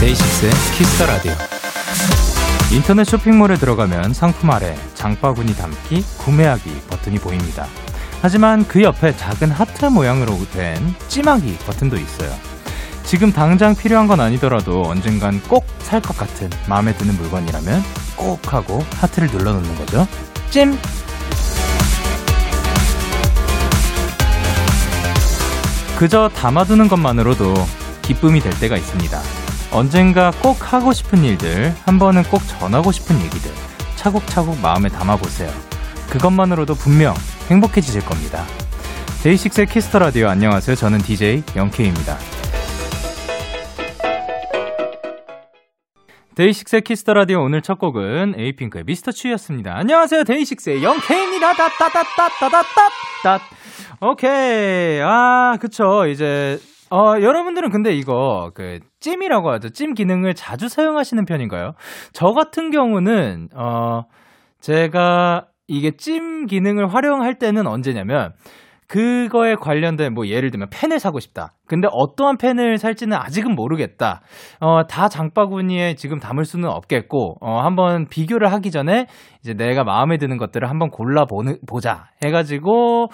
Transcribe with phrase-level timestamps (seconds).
[0.00, 1.51] 데이식스의 Kiss the Radio.
[2.72, 7.66] 인터넷 쇼핑몰에 들어가면 상품 아래 장바구니 담기, 구매하기 버튼이 보입니다.
[8.22, 12.32] 하지만 그 옆에 작은 하트 모양으로 된 찜하기 버튼도 있어요.
[13.04, 17.82] 지금 당장 필요한 건 아니더라도 언젠간 꼭 살 것 같은 마음에 드는 물건이라면
[18.16, 20.08] 꼭 하고 하트를 눌러놓는 거죠.
[20.48, 20.78] 찜!
[25.98, 27.54] 그저 담아두는 것만으로도
[28.00, 29.20] 기쁨이 될 때가 있습니다.
[29.72, 33.50] 언젠가 꼭 하고 싶은 일들, 한 번은 꼭 전하고 싶은 얘기들,
[33.96, 35.50] 차곡차곡 마음에 담아보세요.
[36.10, 37.14] 그것만으로도 분명
[37.48, 38.44] 행복해지실 겁니다.
[39.22, 40.76] 데이식스의 Kiss the Radio 안녕하세요.
[40.76, 42.18] 저는 DJ 영케이입니다.
[46.34, 49.10] 데이식스의 Kiss the Radio 오늘 첫 곡은 에이핑크의 Mr.
[49.10, 49.74] Chu였습니다.
[49.76, 50.24] 안녕하세요.
[50.24, 51.52] 데이식스의 영케이입니다.
[51.54, 53.40] 따따따따따따따.
[54.00, 55.00] 오케이.
[55.02, 56.06] 아, 그쵸.
[56.06, 56.58] 이제
[56.92, 59.70] 어, 여러분들은 근데 이거, 그, 찜이라고 하죠.
[59.70, 61.72] 찜 기능을 자주 사용하시는 편인가요?
[62.12, 64.02] 저 같은 경우는, 어,
[64.60, 68.34] 제가 이게 찜 기능을 활용할 때는 언제냐면,
[68.88, 71.54] 그거에 관련된 뭐 예를 들면 펜을 사고 싶다.
[71.66, 74.20] 근데 어떠한 펜을 살지는 아직은 모르겠다.
[74.60, 79.06] 어, 다 장바구니에 지금 담을 수는 없겠고, 어, 한번 비교를 하기 전에
[79.40, 81.24] 이제 내가 마음에 드는 것들을 한번 골라
[81.66, 82.10] 보자.
[82.22, 83.08] 해가지고,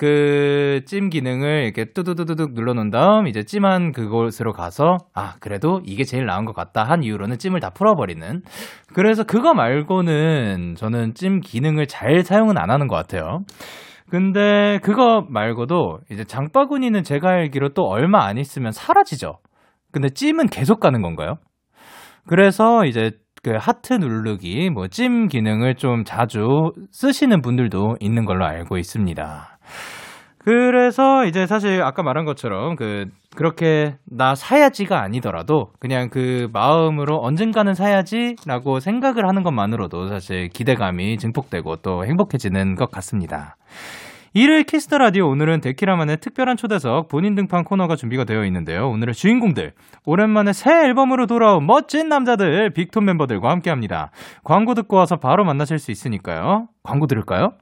[0.00, 6.24] 그 찜 기능을 이렇게 뚜두두두둑 눌러놓은 다음 이제 찜한 그곳으로 가서 아 그래도 이게 제일
[6.24, 8.40] 나은 것 같다 한 이후로는 찜을 다 풀어버리는
[8.94, 13.40] 그래서 그거 말고는 저는 찜 기능을 잘 사용은 안 하는 것 같아요.
[14.08, 19.34] 근데 그거 말고도 이제 장바구니는 제가 알기로 또 얼마 안 있으면 사라지죠.
[19.92, 21.34] 근데 찜은 계속 가는 건가요?
[22.26, 28.78] 그래서 이제 그 하트 누르기, 뭐 찜 기능을 좀 자주 쓰시는 분들도 있는 걸로 알고
[28.78, 29.58] 있습니다.
[30.42, 33.06] 그래서 이제 사실 아까 말한 것처럼 그
[33.36, 41.76] 그렇게 나 사야지가 아니더라도 그냥 그 마음으로 언젠가는 사야지라고 생각을 하는 것만으로도 사실 기대감이 증폭되고
[41.76, 43.56] 또 행복해지는 것 같습니다.
[44.32, 48.88] 일요일 Kiss the Radio 오늘은 데키라만의 특별한 초대석 본인 등판 코너가 준비가 되어 있는데요.
[48.88, 49.74] 오늘의 주인공들
[50.06, 54.10] 오랜만에 새 앨범으로 돌아온 멋진 남자들 빅톤 멤버들과 함께합니다.
[54.42, 56.68] 광고 듣고 와서 바로 만나실 수 있으니까요.
[56.82, 57.52] 광고 들을까요?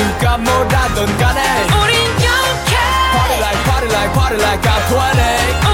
[0.00, 1.42] 누가 뭐라던 간에
[1.82, 2.72] 우린 영케
[3.12, 4.96] Party like party like party like I'm 20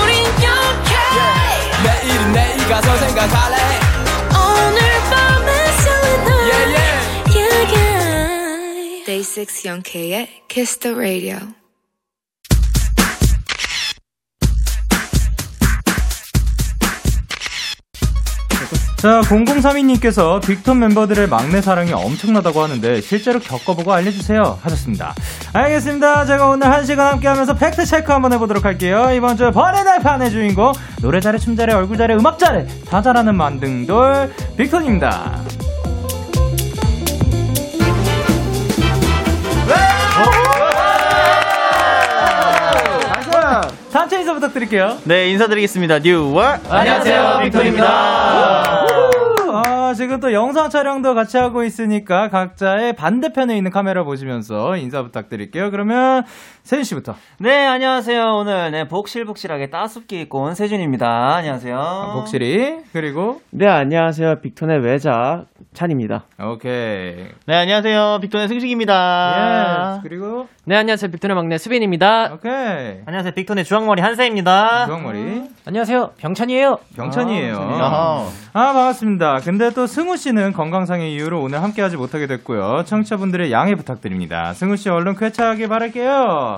[0.03, 1.85] 우린 영케 yeah.
[1.85, 3.57] 내일은 내일 가서 생각할래
[4.35, 4.79] 오늘
[5.11, 6.99] 밤에 설레 yeah, yeah.
[7.37, 9.05] yeah, yeah.
[9.07, 11.39] Day 6 영케의 Kiss the Radio
[19.07, 25.15] 자, 0032님께서 빅톤 멤버들의 막내 사랑이 엄청나다고 하는데 실제로 겪어보고 알려주세요 하셨습니다.
[25.53, 26.27] 알겠습니다.
[26.27, 29.11] 제가 오늘 한 시간 함께 하면서 팩트 체크 한번 해보도록 할게요.
[29.15, 33.37] 이번 주 번의 날판의 주인공 노래 잘해, 춤 잘해, 얼굴 잘해, 음악 잘해 다 잘하는
[33.37, 35.56] 만등돌 빅톤입니다.
[43.97, 44.99] 단체 인사 부탁드릴게요.
[45.05, 46.01] 네, 인사드리겠습니다.
[46.01, 46.61] 뉴월.
[46.69, 48.87] 안녕하세요, 빅톤입니다.
[49.87, 55.71] 아, 지금 또 영상 촬영도 같이 하고 있으니까 각자의 반대편에 있는 카메라 보시면서 인사 부탁드릴게요.
[55.71, 56.25] 그러면
[56.65, 57.15] 세준 씨부터.
[57.39, 58.25] 네, 안녕하세요.
[58.35, 61.37] 오늘 네, 복실복실하게 따숩게 입고 온 세준입니다.
[61.37, 61.79] 안녕하세요.
[61.79, 62.79] 아, 복실이.
[62.93, 64.41] 그리고 네, 안녕하세요.
[64.41, 66.25] 빅톤의 외자 찬입니다.
[66.41, 67.29] 오케이.
[67.47, 68.19] 네, 안녕하세요.
[68.23, 69.99] 빅톤의 승식입니다.
[69.99, 70.01] 예.
[70.03, 71.13] 그리고 네, 안녕하세요.
[71.13, 72.33] 빅톤의 막내 수빈입니다.
[72.35, 73.03] 오케이.
[73.07, 73.33] 안녕하세요.
[73.35, 74.87] 빅톤의 주황머리 한세입니다.
[74.87, 75.43] 주황머리.
[75.65, 76.13] 안녕하세요.
[76.19, 76.79] 병찬이에요.
[76.97, 77.57] 병찬이에요.
[77.61, 79.41] 아, 아, 반갑습니다.
[79.45, 82.85] 근데 또 승우 씨는 건강상의 이유로 오늘 함께하지 못하게 됐고요.
[82.87, 84.55] 청취자분들의 양해 부탁드립니다.
[84.55, 86.57] 승우 씨 얼른 쾌차하게 바랄게요.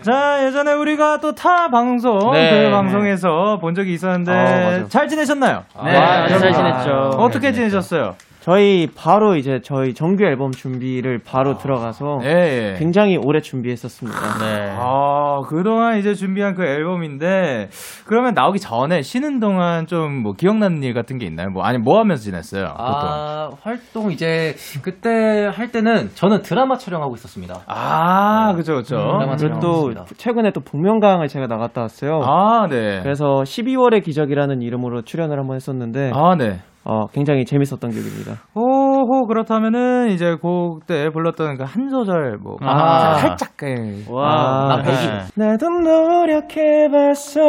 [0.00, 2.64] 자, 예전에 우리가 또 타 방송 네.
[2.64, 4.88] 그 방송에서 본 적이 있었는데 아, 맞아요.
[4.88, 5.64] 잘 지내셨나요?
[5.84, 6.52] 네, 아, 잘 네.
[6.54, 6.90] 지냈죠.
[7.18, 8.16] 어떻게 지내셨어요?
[8.48, 12.74] 저희 바로 이제 저희 정규 앨범 준비를 바로 들어가서 예, 예.
[12.78, 14.18] 굉장히 오래 준비했었습니다.
[14.38, 14.74] 네.
[14.74, 17.68] 아, 그동안 이제 준비한 그 앨범인데,
[18.06, 21.50] 그러면 나오기 전에 쉬는 동안 좀 뭐 기억나는 일 같은 게 있나요?
[21.50, 22.64] 뭐, 아니, 뭐 하면서 지냈어요?
[22.64, 22.78] 보통.
[22.78, 27.60] 아, 활동 이제 그때 할 때는 저는 드라마 촬영하고 있었습니다.
[27.66, 28.96] 아, 그죠, 그죠.
[28.96, 29.92] 드라마 그리고 또.
[30.16, 32.22] 최근에 또 복면가왕을 제가 나갔다 왔어요.
[32.24, 33.00] 아, 네.
[33.02, 36.60] 그래서 12월의 기적이라는 이름으로 출연을 한번 했었는데 아, 네.
[36.90, 38.36] 어, 굉장히 재밌었던 기억입니다.
[38.56, 43.14] 호호, 그렇다면은, 이제 그때 불렀던 그 한 소절, 뭐, 아.
[43.14, 44.04] 살짝, 예.
[44.10, 45.06] 와, 나 baby.
[45.36, 45.46] 네.
[45.46, 47.40] 나도 노력해봤어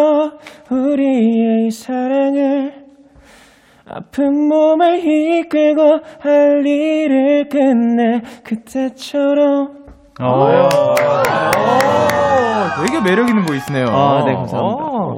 [0.70, 2.74] 우리의 이 사랑을
[3.92, 5.82] 아픈 몸을 이끌고
[6.20, 9.70] 할 일을 끝내 그때처럼
[10.22, 10.48] 오,
[12.86, 13.86] 되게 매력 있는 보이스네요.
[13.88, 14.84] 아, 네, 감사합니다.
[14.84, 15.18] 오.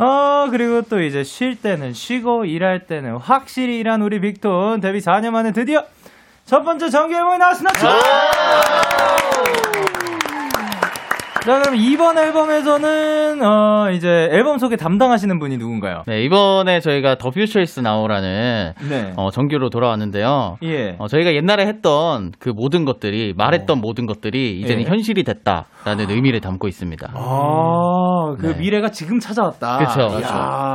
[0.00, 5.30] 어, 그리고 또 이제 쉴 때는 쉬고 일할 때는 확실히 일한 우리 빅톤 데뷔 4년
[5.30, 5.84] 만에 드디어
[6.46, 7.78] 첫 번째 정규 앨범이 나왔습니다.
[11.42, 16.02] 자, 그럼 이번 앨범에서는 어, 이제 앨범 소개 담당하시는 분이 누군가요?
[16.06, 19.12] 네, 이번에 저희가 더 퓨처이스 나오라는 네.
[19.16, 20.58] 어, 정규로 돌아왔는데요.
[20.62, 20.96] 예.
[20.98, 24.86] 어, 저희가 옛날에 했던 그 모든 것들이 말했던 모든 것들이 이제는 예.
[24.86, 27.10] 현실이 됐다라는 의미를 담고 있습니다.
[27.14, 28.58] 아, 그 네.
[28.58, 29.78] 미래가 지금 찾아왔다.
[29.78, 30.20] 그렇죠.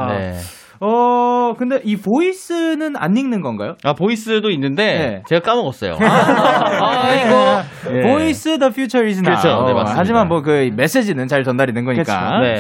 [0.10, 0.34] 네.
[0.82, 3.76] 어, 근데 이 Voice는 안 읽는 건가요?
[3.84, 5.24] 아 Voice도 있는데 네.
[5.28, 5.98] 제가 까먹었어요.
[6.02, 7.64] 아,
[7.94, 8.02] 예.
[8.02, 9.36] Voice The Future Is Now.
[9.42, 9.64] 그렇죠.
[9.68, 9.94] 네, 맞습니다.
[10.00, 12.40] 하지만 뭐 그 메시지는 잘 전달이 된 거니까.
[12.42, 12.56] 네.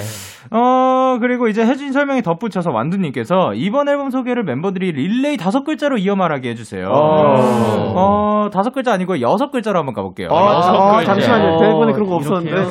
[0.52, 5.98] 어, 그리고 이제 해준 설명에 덧붙여서 완두 님께서 이번 앨범 소개를 멤버들이 릴레이 다섯 글자로
[5.98, 6.88] 이어 말하게 해 주세요.
[6.90, 10.28] 어, 다섯 글자 아니고 여섯 글자로 한번 가 볼게요.
[10.32, 11.14] 아, 여섯 아, 글자.
[11.14, 11.56] 잠시만요.
[11.56, 12.66] 어, 대본에 그런 거 없었는데.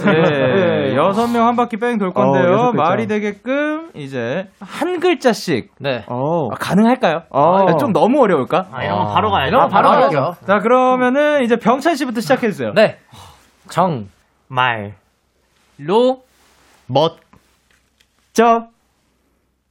[0.91, 2.71] 네, 여섯 명 한 바퀴 뺑돌 어, 건데요.
[2.73, 2.83] 글자.
[2.83, 6.05] 말이 되게끔 이제 한 글자씩 네.
[6.09, 6.49] 어.
[6.53, 7.23] 아, 가능할까요?
[7.31, 7.69] 어.
[7.69, 8.67] 아, 좀 너무 어려울까?
[8.73, 9.57] 아, 이런 거 바로 가야죠.
[9.59, 9.89] 거 바로.
[9.91, 10.33] 가야죠.
[10.47, 12.73] 자, 그러면은 이제 병찬 씨부터 시작해 주세요.
[12.75, 12.99] 네.
[13.69, 14.09] 정,
[14.49, 14.95] 말,
[15.79, 16.23] 로,
[16.87, 18.69] 멋저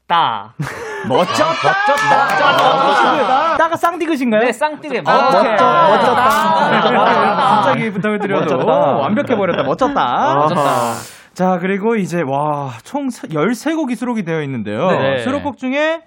[0.08, 0.54] 따.
[1.08, 1.46] 멋졌다.
[1.54, 3.58] 멋졌다.
[3.58, 4.42] 따가 쌍디귿인가요?
[4.42, 5.44] 네, 쌍띠게 아, 멋져.
[5.44, 7.36] 멋졌다.
[7.36, 8.72] 갑자기 부탁을 드려도 멋졌다.
[8.98, 9.64] 완벽해 버렸다.
[9.64, 10.36] 멋졌다.
[10.36, 10.94] 멋졌다.
[11.34, 14.92] 자, 그리고 이제, 와, 총 13곡이 수록이 되어 있는데요.
[14.92, 15.24] 네.
[15.24, 16.02] 수록곡 중에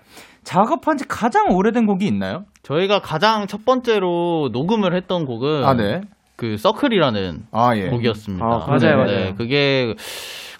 [0.44, 2.44] 작업한 지 가장 오래된 곡이 있나요?
[2.62, 6.00] 저희가 가장 첫 번째로 녹음을 했던 곡은 아, 네.
[6.36, 7.88] 그 서클이라는 아, 예.
[7.88, 8.44] 곡이었습니다.
[8.44, 9.34] 아, 맞아요, 네, 맞아요.
[9.36, 9.94] 그게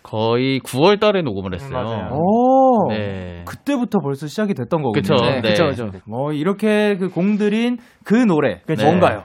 [0.02, 1.70] 거의 9월 달에 녹음을 했어요.
[1.70, 2.11] 맞아요.
[2.12, 2.88] 오.
[2.90, 3.43] 네.
[3.44, 4.93] 그때부터 벌써 시작이 됐던 거군요.
[4.93, 5.40] 그쵸, 네.
[5.40, 5.90] 그쵸, 그쵸.
[6.06, 8.61] 뭐, 이렇게 그 공들인 그 노래.
[8.67, 8.87] 그쵸.
[8.87, 9.25] 뭔가요?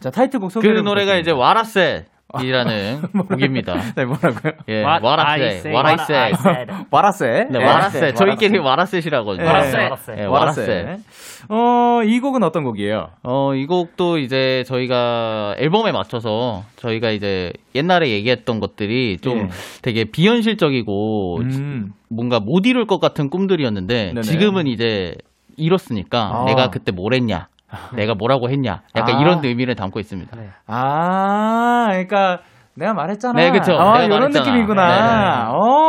[0.00, 1.30] 자, 타이틀곡 그 소개를 노래가 이제.
[1.30, 2.06] 와라셀
[2.42, 3.74] 이라는 곡입니다.
[3.96, 4.52] 네, 뭐라고요?
[4.68, 5.74] 예, What I 와라셀, say.
[5.74, 6.32] 와라셀.
[6.90, 7.46] 와라세.
[7.50, 8.14] 네, 와라셀.
[8.14, 9.36] 저희끼리 와라셋이라고.
[9.36, 9.42] 네.
[9.44, 10.24] 네, 와라세.
[10.24, 10.98] 와라셀.
[11.48, 13.08] 어, 이 곡은 어떤 곡이에요?
[13.22, 19.48] 어, 이 곡도 이제 저희가 앨범에 맞춰서 저희가 이제 옛날에 얘기했던 것들이 좀 예.
[19.82, 21.92] 되게 비현실적이고 음.
[22.08, 24.22] 뭔가 못 이룰 것 같은 꿈들이었는데 네네.
[24.22, 25.14] 지금은 이제
[25.56, 26.44] 이뤘으니까 아.
[26.46, 27.48] 내가 그때 뭘 했냐.
[27.96, 28.82] 내가 뭐라고 했냐.
[28.96, 29.20] 약간 아.
[29.20, 30.36] 이런 의미를 담고 있습니다.
[30.66, 32.38] 아, 그러니까
[32.76, 33.34] 내가 말했잖아.
[33.34, 33.72] 네, 그쵸.
[33.78, 34.44] 아, 이런 말했잖아.
[34.44, 35.50] 느낌이구나.
[35.52, 35.83] 어.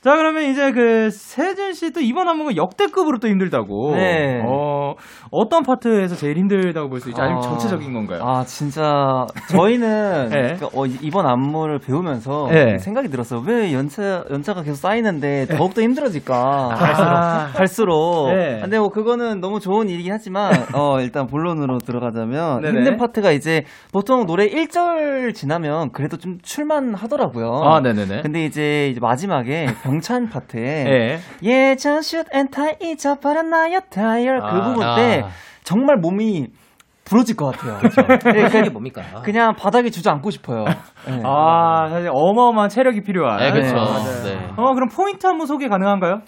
[0.00, 3.94] 자, 그러면 이제 그 세준 씨도 이번 안무가 역대급으로 또 힘들다고.
[3.96, 4.42] 네.
[4.46, 4.94] 어,
[5.30, 7.20] 어떤 파트에서 제일 힘들다고 볼 수 있지?
[7.20, 7.42] 아니면 아.
[7.42, 8.22] 전체적인 건가요?
[8.22, 10.56] 아 진짜 저희는 네.
[10.58, 12.78] 그, 어, 이- 이번 안무를 배우면서 네.
[12.78, 13.42] 생각이 들었어요.
[13.46, 16.34] 왜 연차 연차가 계속 쌓이는데 더욱 더 힘들어질까?
[16.36, 17.52] 아.
[17.54, 18.28] 갈수록.
[18.32, 18.60] 네.
[18.62, 22.78] 근데 뭐 그거는 너무 좋은 일이긴 하지만 어 일단 본론으로 들어가자면 네네.
[22.78, 27.50] 힘든 파트가 이제 보통 노래 1절 지나면 그래도 좀 출만하더라고요.
[27.64, 28.22] 아, 네네네.
[28.22, 31.18] 근데 이제, 이제 마지막 에 병찬 파트에 네.
[31.42, 34.62] 예전 슛앤타 잊어버린 나의 타이어 그 아.
[34.62, 35.28] 부분 때 아.
[35.64, 36.48] 정말 몸이
[37.04, 37.78] 부러질 것 같아요.
[38.18, 39.02] 그게 네, 뭡니까?
[39.22, 40.64] 그냥 바닥에 주저앉고 싶어요.
[41.06, 41.22] 네.
[41.24, 43.38] 아, 사실 어마어마한 체력이 필요한.
[43.38, 43.74] 네, 그렇죠.
[43.74, 44.24] 맞아요.
[44.24, 44.38] 네.
[44.56, 46.22] 어, 그럼 포인트 안무 소개 가능한가요?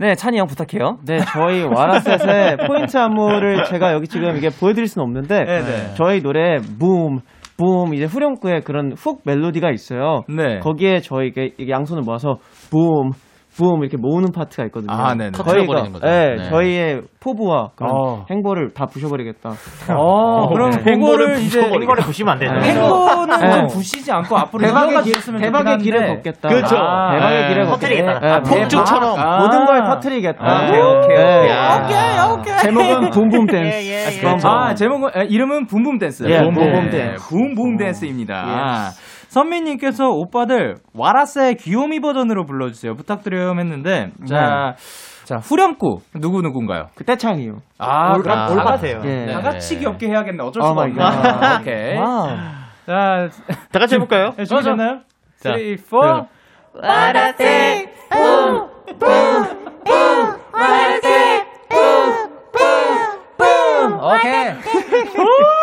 [0.00, 0.98] 네, 찬이 형 부탁해요.
[1.06, 5.94] 네, 저희 와라셋의 포인트 안무를 제가 여기 지금 이게 보여드릴 수는 없는데 네네.
[5.94, 7.20] 저희 노래 붐,
[7.58, 10.22] 붐 이제 후렴구에 그런 hook 멜로디가 있어요.
[10.28, 10.60] 네.
[10.60, 12.38] 거기에 저희 이게 양손을 모아서
[12.70, 13.10] boom,
[13.58, 14.92] boom 이렇게 모으는 파트가 있거든요.
[14.94, 15.32] 아, 네네.
[15.92, 16.06] 거죠.
[16.06, 16.48] 네, 네.
[16.48, 18.24] 저희의 포부와 그런 어.
[18.30, 19.50] 행보를 다 부셔버리겠다.
[19.98, 20.94] 어, 그럼 네.
[20.94, 22.54] 그거를 이제 행보를 보시면 안 되죠.
[22.54, 23.50] 행보는 네.
[23.50, 26.06] 좀 부시지 않고 앞으로 대박의 길, 대박의 길을.
[26.06, 26.48] 걷겠다.
[26.48, 26.76] 그렇죠.
[26.76, 27.48] 아, 대박의 네.
[27.48, 28.12] 길을 터뜨리겠다.
[28.12, 28.34] 걷겠다.
[28.36, 29.18] 아, 네, 폭죽처럼.
[29.18, 29.38] 아.
[29.40, 30.38] 모든 걸 터뜨리겠다.
[30.40, 31.38] 아, 오케이, 오케이, 네.
[31.38, 31.50] 오케이.
[31.50, 31.82] 야.
[31.82, 32.58] 오케이, 오케이.
[32.62, 34.20] 제목은 boom boom 댄스.
[34.20, 34.46] Boom boom.
[34.46, 36.24] 아, 제목은, 에, 이름은 boom boom 댄스.
[36.28, 37.28] 예, boom boom 댄스.
[37.28, 38.90] Boom boom 댄스입니다.
[39.28, 42.94] 선미님께서 오빠들 와라세 귀요미 버전으로 불러주세요.
[42.94, 44.74] 부탁드려요 했는데, 자,
[45.24, 46.86] 자, 후렴구 누구 누군가요?
[46.94, 47.58] 그 떼창이요.
[47.78, 49.02] 아, 올- 아, 다, 올바세요.
[49.04, 49.26] 예.
[49.32, 50.42] 다 같이 귀엽게 해야겠네.
[50.42, 50.94] 어쩔 오 수가 없네.
[50.94, 51.60] 갓.
[51.60, 51.96] 오케이.
[51.98, 52.28] Wow.
[52.86, 53.28] 자,
[53.70, 54.30] 다 같이 해볼까요?
[54.36, 55.00] 네, 준비됐나요?
[55.40, 55.52] 자.
[55.52, 56.26] 3, 4.
[56.74, 58.68] What I said, boom,
[58.98, 59.44] boom,
[59.84, 60.36] boom.
[60.54, 64.00] What I said, boom, boom, boom.
[64.00, 64.54] 오케이.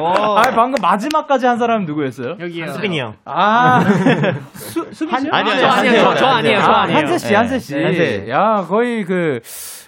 [0.00, 0.06] 오.
[0.06, 2.36] 아, 방금 마지막까지 한 사람은 누구였어요?
[2.40, 2.66] 여기요.
[2.68, 3.14] 수빈이 형.
[3.24, 3.80] 아,
[4.54, 5.28] 수, 수빈 씨?
[5.30, 6.00] 아니요, 저 아니에요.
[6.02, 6.58] 저, 저 아니에요.
[6.60, 6.98] 저 아, 아니에요.
[6.98, 7.34] 한세 씨, 네.
[7.36, 7.74] 한세 씨.
[7.74, 8.26] 한세.
[8.30, 9.40] 야, 거의 그,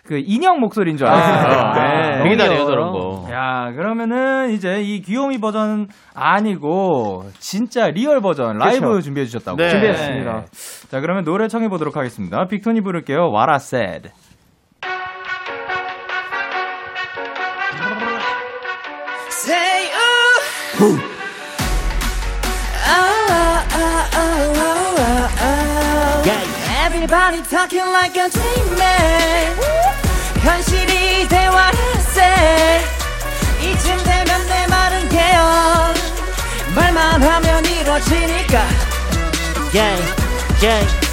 [0.04, 1.72] 그 인형 목소리인 줄 알았어요.
[1.74, 2.92] 되게 너무 잘해요, 저런.
[2.92, 3.28] 거.
[3.32, 9.00] 야, 그러면은 이제 이 귀요미 버전 아니고 진짜 real 버전 라이브 그쵸.
[9.00, 9.56] 준비해 주셨다고.
[9.56, 9.68] 네.
[9.70, 10.44] 준비했습니다.
[10.90, 12.44] 자, 그러면 노래 청해 보도록 하겠습니다.
[12.46, 13.30] 빅톤이 부를게요.
[13.32, 14.10] What I said.
[26.84, 29.56] Everybody talking like a dream man.
[30.40, 32.80] 현실이 대화했세.
[33.60, 35.94] 이쯤 되면 내 말은 개요.
[36.74, 38.66] 말만 하면 이루어지니까.
[39.72, 40.02] Yeah,
[40.60, 41.11] yeah.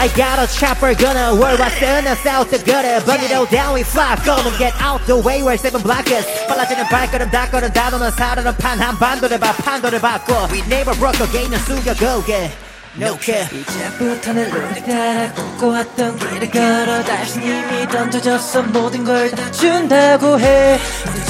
[0.00, 3.44] I got a chopper gonna work what's in the south the good Burn it all
[3.44, 8.10] down we fly gonna get out the way where seven blockers 빨라지는 발걸음 닦거든 다도는
[8.12, 12.50] 사르는 판 한 반도를 봐 판도를 바꿔 We never broke again 숨겨고 yeah
[12.98, 20.40] No care 이제부터는 우리 따라 꿈꿔왔던 길을 걸어 다시 이미 던져졌어 모든 걸 다 준다고
[20.40, 20.78] 해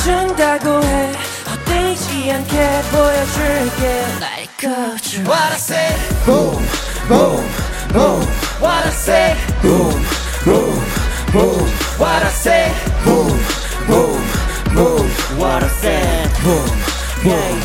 [0.05, 1.13] 준다고 해
[1.45, 5.91] 헛되지 않게 보여줄게 Like a dream What I say
[6.25, 6.63] Boom
[7.09, 7.45] boom
[7.94, 8.22] boom
[8.60, 10.02] What I say Boom
[10.46, 10.78] boom
[11.34, 13.38] boom What I say Boom
[13.88, 14.22] boom
[14.76, 15.06] boom
[15.40, 16.70] What I say Boom
[17.24, 17.58] boom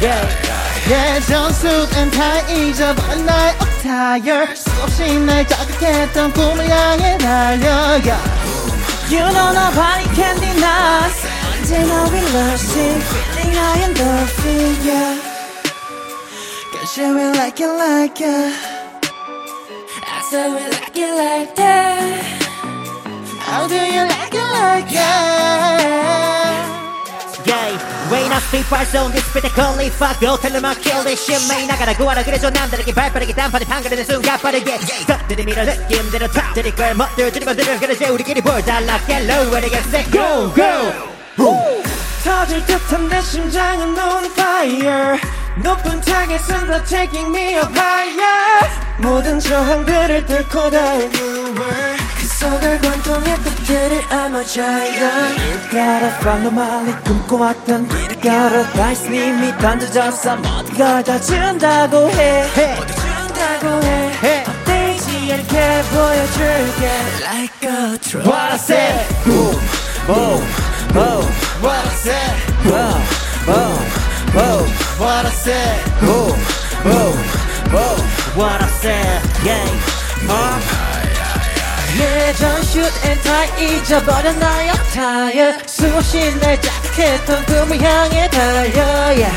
[0.00, 0.52] Yeah
[0.90, 7.70] 예전 수단 다 잊어버린 나의 attire 수없이 날 자극했던 꿈을 향해 달려
[8.02, 8.18] yeah.
[9.08, 11.08] You know nobody can deny
[11.54, 15.16] 언제나 we rushing feeling high endorphin yeah
[16.72, 18.75] Cause you will like it like it
[20.26, 22.22] I said we like it like that
[23.40, 26.66] How do you like it like that
[27.46, 31.02] Yeah Rain on speed bar zone this spit only fuck go tell them I kill
[31.04, 36.28] this shit may 나가라고 하라 그래줘 남들에게 발빠르게 단판에 판가르는 순간 빠르게 덕들이 밀어 느낌대로
[36.28, 40.92] 탑들이 걸 멋들 들이면 들어 그러지 우리끼리 볼 달라게 lower get set go go
[42.24, 45.18] 터질 듯한 내 심장은 on fire
[45.63, 53.35] 높은 타겟은 다 taking me up higher 모든 저항들을 뚫고 달리는 world 그 속을 관통해
[53.37, 60.37] 끝들을 I'm a giant You gotta follow my lead 꿈꿔왔던 길을 걸어 다시 이미 던져졌어
[60.37, 62.45] 모든 걸다 준다고 해
[62.75, 63.83] 모두 준다고
[64.23, 66.91] 해 헛되지 않게 보여줄게
[67.23, 69.59] Like a drone What I said Boom
[70.05, 70.41] boom
[70.93, 71.25] boom
[71.61, 73.01] What I said Boom
[73.45, 76.37] boom boom What I said Boom
[76.81, 77.17] boom
[77.69, 78.01] boom
[78.35, 79.67] What I said yeah
[81.97, 88.81] 예전 슛앤타 잊어버려 나의 타이어 수없이 날 자극했던 꿈을 향해 달려
[89.15, 89.33] yeah.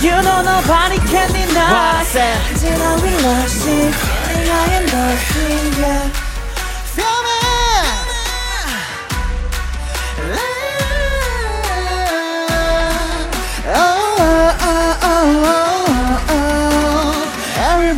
[0.00, 5.36] You know nobody can deny 언제나 we lost it Feeling I am lost
[5.80, 6.08] yeah.
[6.94, 7.35] Feel me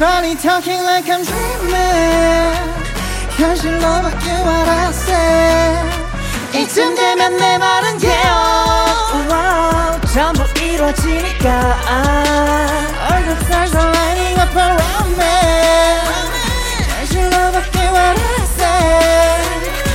[0.01, 2.55] Everybody talking like I'm dreaming
[3.37, 5.13] 현실로 바뀌어 알았어
[6.55, 7.99] 이쯤 되면 내 말은
[9.29, 11.75] wow, 전부 이루어지니까
[13.11, 15.27] 얼굴 살살 lining up around me
[17.01, 18.63] 현실로 바뀌어 알았어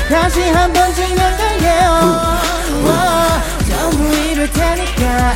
[0.10, 2.42] 다시 한번 증명 달려
[3.70, 5.34] 전부 이룰 테니까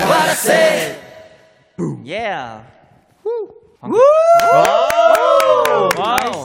[0.00, 0.93] What I said
[2.24, 2.64] Yeah.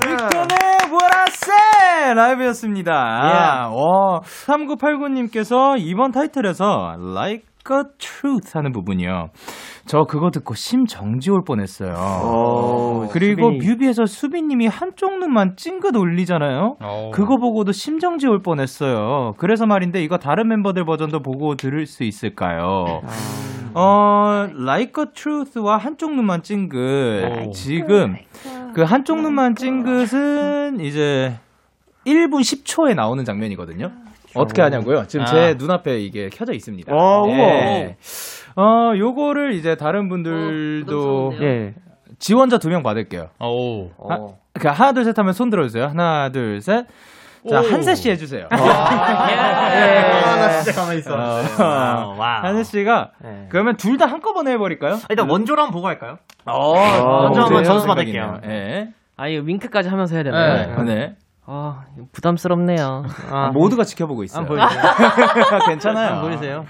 [0.02, 0.60] 빅톤의
[0.92, 3.70] What I Said 라이브였습니다.
[3.72, 9.28] 어, 3989님께서 이번 타이틀에서 Like a Truth 하는 부분이요.
[9.86, 11.94] 저 그거 듣고 심정지 올 뻔했어요.
[11.94, 13.68] 오, 그리고 수빈이.
[13.68, 16.78] 뮤비에서 수빈님이 한쪽 눈만 찡긋 올리잖아요.
[16.82, 17.12] 어.
[17.14, 19.34] 그거 보고도 심정지 올 뻔했어요.
[19.38, 23.02] 그래서 말인데 이거 다른 멤버들 버전도 보고 들을 수 있을까요?
[23.76, 27.54] 어, Like a Truth와 한쪽 눈만 찡긋.
[27.54, 28.16] 지금
[28.74, 31.36] 그 한쪽 눈만 찡긋은 이제
[32.06, 33.92] 1분 10초에 나오는 장면이거든요.
[34.36, 35.06] 어떻게 하냐고요?
[35.08, 35.54] 지금 제 아.
[35.54, 36.94] 눈앞에 이게 켜져 있습니다.
[36.96, 37.38] 어, 우와.
[37.38, 37.98] 예.
[38.56, 41.74] 어, 요거를 이제 다른 분들도 예.
[42.20, 43.30] 지원자 두 명 받을게요.
[43.42, 43.90] 오.
[44.10, 45.86] 아, 그 하나 둘 셋 하면 손 들어 주세요.
[45.88, 46.86] 하나 둘 셋.
[47.50, 48.50] 자 한세 씨 해주세요.
[48.52, 48.56] 예.
[48.56, 51.14] 아, 나 진짜 가만히 있어.
[51.16, 52.42] 어, wow.
[52.44, 53.46] 한세 씨가 네.
[53.50, 54.98] 그러면 둘 다 한꺼번에 해버릴까요?
[55.10, 56.18] 일단 원조로 한번 보고 할까요?
[56.46, 56.74] 어,
[57.24, 57.64] 먼저 한번?
[57.64, 58.28] 점수 생각이네요.
[58.34, 58.54] 받을게요.
[58.54, 58.90] 예.
[59.16, 60.32] 아, 이거 윙크까지 하면서 해야 네.
[60.32, 60.84] 되나요?
[60.84, 61.16] 네.
[61.52, 63.06] 아, 부담스럽네요.
[63.32, 64.46] 아, 모두가 지켜보고 있어요.
[65.68, 66.08] 괜찮아요.
[66.14, 66.66] 한번 보여주세요.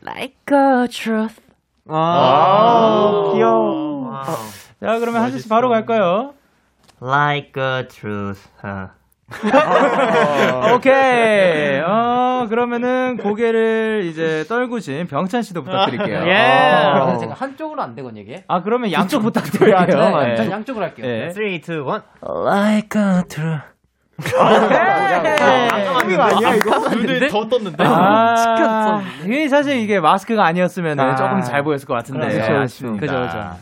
[0.00, 1.40] Like a truth.
[1.88, 4.10] 아, 귀여워.
[4.10, 4.24] 와우.
[4.80, 6.34] 자 그러면 한세 씨 바로 갈까요?
[7.02, 8.48] Like a truth.
[8.62, 8.90] 아.
[10.76, 11.80] 오케이.
[11.80, 16.24] 어, 그러면은 고개를 이제 떨구신 병찬 씨도 부탁드릴게요.
[16.28, 16.86] 예.
[16.94, 17.06] 어.
[17.06, 18.44] 근데 제가 한쪽으로 안 되건 얘기해?
[18.46, 20.10] 아, 그러면 양쪽 부탁드릴게요.
[20.20, 20.36] 네, 예.
[20.36, 21.06] 전 양쪽으로 할게요.
[21.06, 21.30] 예.
[21.30, 22.02] 3, 2, 1.
[22.46, 23.71] Like a truth.
[26.10, 26.78] 이거 아니야, 이거?
[26.88, 27.84] 눈을 더 떴는데.
[27.86, 31.16] 아, 이게 사실 이게 마스크가 아니었으면 아.
[31.16, 32.28] 조금 잘 보였을 것 같은데.
[32.28, 33.56] 그렇죠, 그렇죠.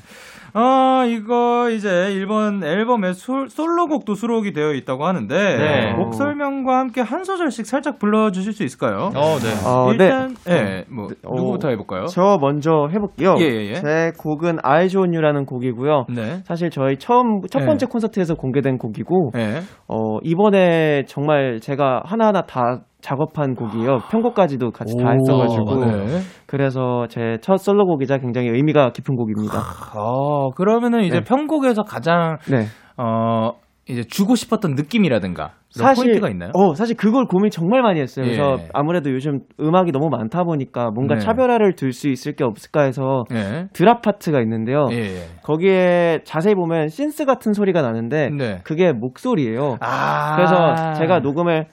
[0.54, 5.92] 어, 이거 이제 일본 앨범에 술- 솔로곡도 수록이 되어 있다고 하는데 네.
[5.94, 9.10] 곡 설명과 함께 한 소절씩 살짝 불러주실 수 있을까요?
[9.14, 9.68] 어, 네.
[9.68, 10.04] 어, 네.
[10.04, 12.06] 일단, 예, 뭐 어, 누구부터 해볼까요?
[12.06, 13.34] 저 먼저 해볼게요.
[13.38, 13.74] 예, 예, 예.
[13.74, 16.06] 제 곡은 I Join You라는 곡이고요.
[16.14, 16.42] 네.
[16.44, 17.66] 사실 저희 처음 첫 네.
[17.66, 19.60] 번째 콘서트에서 공개된 곡이고 예.
[19.88, 23.98] 어, 이번에 정말 제가 하나하나 다 작업한 곡이에요.
[24.10, 26.20] 편곡까지도 같이 다 했어가지고 네.
[26.46, 29.60] 그래서 제 첫 솔로곡이자 굉장히 의미가 깊은 곡입니다.
[29.96, 31.24] 어, 그러면은 이제 네.
[31.24, 32.66] 편곡에서 가장 네.
[32.96, 33.52] 어
[33.88, 36.50] 이제 주고 싶었던 느낌이라든가 이런 포인트가 있나요?
[36.54, 38.24] 어, 사실 그걸 고민 정말 많이 했어요.
[38.24, 38.68] 그래서 예.
[38.72, 41.20] 아무래도 요즘 음악이 너무 많다 보니까 뭔가 네.
[41.20, 43.66] 차별화를 둘 수 있을 게 없을까 해서 예.
[43.72, 44.86] 드랍 파트가 있는데요.
[44.92, 44.96] 예.
[44.96, 45.22] 예.
[45.42, 48.58] 거기에 자세히 보면 신스 같은 소리가 나는데 네.
[48.64, 49.76] 그게 목소리예요.
[49.80, 50.36] 아.
[50.36, 51.66] 그래서 제가 녹음을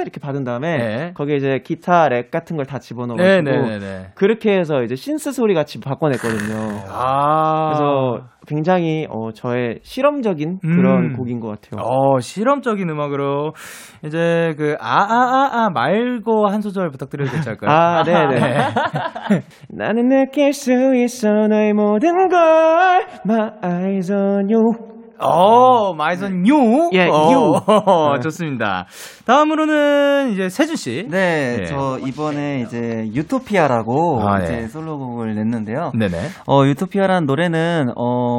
[0.00, 1.12] 이렇게 받은 다음에 네.
[1.14, 4.06] 거기에 이제 기타 랩 같은 걸다 네, 집어넣어가지고 네, 네, 네.
[4.14, 6.84] 그렇게 해서 이제 synth 소리 같이 바꿔냈거든요.
[6.88, 7.66] 아.
[7.68, 11.12] 그래서 굉장히 어, 저의 실험적인 그런 음.
[11.16, 11.84] 곡인 것 같아요.
[11.84, 13.52] 어, 실험적인 음악으로
[14.04, 17.70] 이제 그 아아아아 말고 한 소절 부탁드려도 괜찮을까요?
[17.70, 18.38] 아, 네 네.
[19.70, 26.58] 나는 느낄 수 있어 너의 모든 걸 My eyes on you 어, my eyes on
[26.58, 26.90] you.
[26.92, 28.20] 예, 어, 뉴.
[28.22, 28.86] 좋습니다.
[29.26, 31.06] 다음으로는 이제 세준 씨.
[31.10, 31.64] 네, 예.
[31.66, 34.68] 저 이번에 이제 유토피아라고 아, 이제 네.
[34.68, 35.92] 솔로곡을 냈는데요.
[35.98, 36.16] 네네.
[36.46, 38.38] 어, 유토피아라는 노래는 어,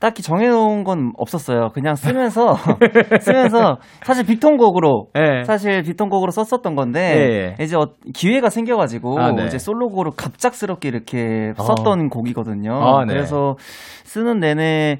[0.00, 1.70] 딱히 정해놓은 건 없었어요.
[1.72, 2.56] 그냥 쓰면서
[3.20, 5.44] 쓰면서 사실 비통곡으로 예.
[5.44, 9.46] 사실 비통곡으로 썼었던 건데 예, 이제 어, 기회가 생겨가지고 아, 네.
[9.46, 12.72] 이제 솔로곡으로 갑작스럽게 이렇게 썼던 곡이거든요.
[12.74, 13.12] 아, 네.
[13.12, 13.56] 그래서
[14.04, 14.98] 쓰는 내내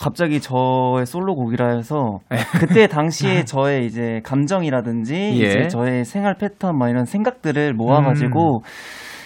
[0.00, 2.38] 갑자기 저의 솔로 곡이라 해서 네.
[2.58, 5.30] 그때 당시에 저의 이제 감정이라든지 예.
[5.30, 8.62] 이제 저의 생활 패턴 막 이런 생각들을 모아가지고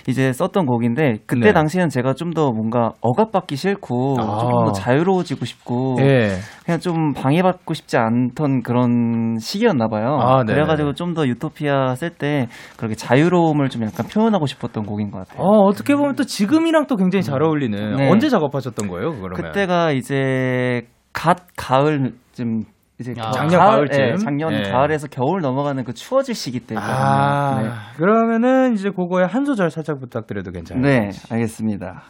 [0.06, 1.40] 이제 썼던 곡인데 그때 음.
[1.40, 1.52] 네.
[1.52, 4.38] 당시에는 제가 좀 더 뭔가 억압받기 싫고 아.
[4.40, 6.38] 조금 더 자유로워지고 싶고 예.
[6.64, 10.18] 그냥 좀 방해받고 싶지 않던 그런 시기였나 봐요.
[10.20, 10.54] 아, 네네.
[10.54, 15.46] 그래가지고 좀 더 유토피아 쓸 때 그렇게 자유로움을 좀 약간 표현하고 싶었던 곡인 것 같아요.
[15.46, 17.96] 어, 어떻게 보면 또 지금이랑 또 굉장히 잘 어울리는.
[17.96, 18.10] 네.
[18.10, 19.34] 언제 작업하셨던 거예요, 그러면?
[19.34, 22.64] 그때가 이제 갓 가을쯤
[23.00, 24.00] 이제 아, 겨- 작년 가을, 가을쯤?
[24.04, 24.70] 예, 작년 예.
[24.70, 26.92] 가을에서 겨울 넘어가는 그 추워질 시기 때거든요.
[26.94, 27.68] 아, 네.
[27.96, 30.82] 그러면은 이제 그거에 한 소절 살짝 부탁드려도 괜찮아요?
[30.84, 32.02] 네, 알겠습니다.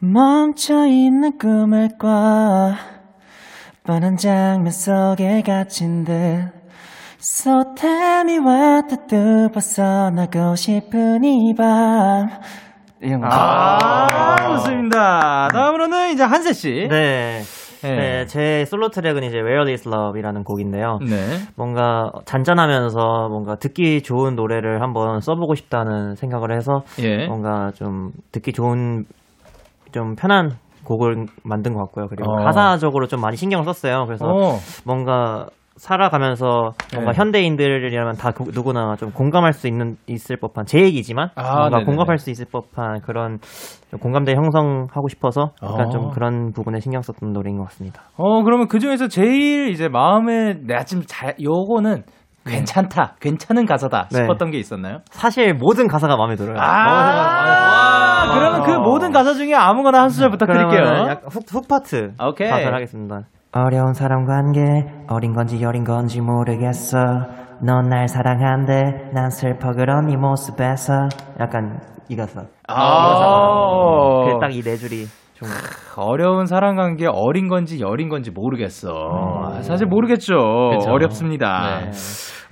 [0.00, 2.72] 멈춰 있는 꿈을 꿔
[3.84, 6.12] 뻔한 장면 속에 갇힌 듯
[7.20, 12.28] So tell me what to do 벗어나고 싶은 이밤
[13.00, 15.48] 이런 거 아, 좋습니다.
[15.52, 16.86] 다음으로는 이제 한세 씨.
[16.90, 17.42] 네.
[17.82, 17.96] 네.
[17.96, 20.98] 네, 제 솔로 트랙은 이제 Where Is Love이라는 곡인데요.
[21.00, 21.16] 네.
[21.56, 27.26] 뭔가 잔잔하면서 뭔가 듣기 좋은 노래를 한번 써보고 싶다는 생각을 해서 예.
[27.26, 29.04] 뭔가 좀 듣기 좋은
[29.92, 30.52] 좀 편한
[30.84, 32.06] 곡을 만든 것 같고요.
[32.08, 32.44] 그리고 어.
[32.44, 34.04] 가사적으로 좀 많이 신경을 썼어요.
[34.06, 34.56] 그래서 어.
[34.84, 37.18] 뭔가 살아가면서 뭔가 네.
[37.18, 41.84] 현대인들이라면 다 그- 누구나 좀 공감할 수 있는 있을 법한 제 얘기지만 아, 뭔가 네네네.
[41.84, 43.38] 공감할 수 있을 법한 그런
[43.90, 45.90] 좀 공감대 형성하고 싶어서 약간 어.
[45.90, 48.02] 좀 그런 부분에 신경 썼던 노래인 것 같습니다.
[48.16, 52.02] 어, 그러면 그 중에서 제일 이제 마음에 내가 지금 잘, 요거는
[52.44, 54.18] 괜찮다, 괜찮은 가사다 네.
[54.22, 54.98] 싶었던 게 있었나요?
[55.10, 56.56] 사실 모든 가사가 마음에 들어요.
[56.58, 61.18] 아, 그러면 그 모든 가사 중에 아무거나 한 소절 부탁드릴게요.
[61.30, 62.48] hook, hook 파트 오케이.
[62.48, 63.20] 가사를 하겠습니다.
[63.54, 64.62] 어려운 사람 관계
[65.08, 66.98] 어린 건지 여린 건지 모르겠어
[67.62, 75.04] 넌 날 사랑한대 난 슬퍼 그런 네 모습에서 약간 이 가사 아, 딱이 네 줄이
[75.34, 75.48] 좀
[75.96, 79.60] 어려운 사랑 관계 어린 건지 여린 건지 모르겠어.
[79.62, 80.34] 사실 모르겠죠.
[80.70, 80.90] 그쵸.
[80.90, 81.80] 어렵습니다.
[81.80, 81.90] 네.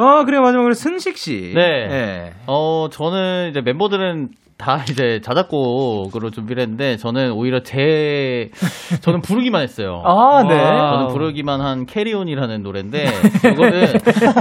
[0.04, 1.52] 어, 그래 마지막으로 승식 씨.
[1.54, 1.88] 네.
[1.88, 2.30] 네.
[2.46, 8.50] 어, 저는 이제 멤버들은 다 이제 자작곡으로 준비를 했는데 저는 오히려 제
[9.00, 10.02] 저는 부르기만 했어요.
[10.04, 10.54] 아, 네.
[10.56, 13.06] 저는 부르기만 한 캐리온이라는 노래인데
[13.52, 13.86] 이거는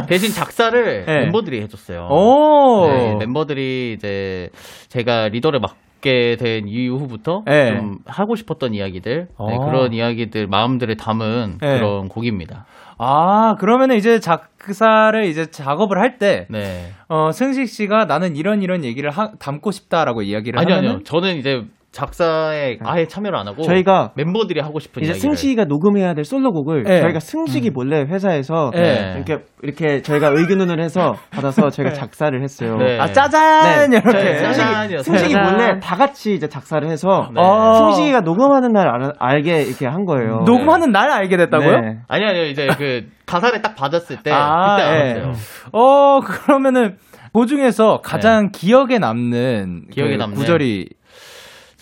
[0.08, 1.20] 대신 작사를 네.
[1.22, 2.10] 멤버들이 해줬어요.
[2.12, 2.88] 오.
[2.88, 4.50] 네, 멤버들이 이제
[4.90, 7.78] 제가 리더를 맡게 된 이후부터 네.
[7.78, 9.66] 좀 하고 싶었던 이야기들 네, 아.
[9.66, 11.78] 그런 이야기들 마음들을 담은 네.
[11.78, 12.66] 그런 곡입니다.
[12.98, 16.92] 아, 그러면은 이제 작 사를 이제 작업을 할 때, 네.
[17.08, 21.04] 어, 승식 씨가 나는 이런 이런 얘기를 하- 담고 싶다라고 이야기를 아니요, 하면은 아니요.
[21.06, 26.14] 저는 이제 작사에 아예 참여를 안 하고 저희가 멤버들이 하고 싶은 이제 이야기를 승식이가 녹음해야
[26.14, 27.02] 될 솔로곡을 네.
[27.02, 29.14] 저희가 승식이 몰래 회사에서 네.
[29.16, 32.78] 이렇게 이렇게 저희가 의견문을 해서 받아서 저희가 작사를 했어요.
[32.78, 33.00] 네.
[33.00, 33.90] 아, 짜잔!
[33.90, 33.98] 네.
[33.98, 34.18] 이렇게.
[34.20, 35.04] 네, 승식이.
[35.04, 35.36] 승식이.
[35.36, 37.42] 몰래 다 같이 이제 작사를 해서 네.
[37.42, 37.74] 어.
[37.74, 40.44] 승식이가 녹음하는 날 알, 알게 이렇게 한 거예요.
[40.46, 41.80] 녹음하는 날 알게 됐다고요?
[41.80, 41.98] 네.
[42.08, 45.12] 아니 아니요 이제 그 가사를 딱 받았을 때 아, 그때 예.
[45.22, 45.32] 알았어요.
[45.72, 46.98] 어, 그러면은,
[47.32, 50.36] 그 중에서 가장 기억에 남는 기억에 그 남는?
[50.36, 50.88] 구절이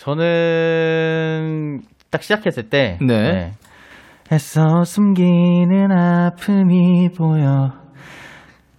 [0.08, 3.52] 저는 딱 시작했을 때 네.
[4.32, 7.72] 애써 숨기는 아픔이 보여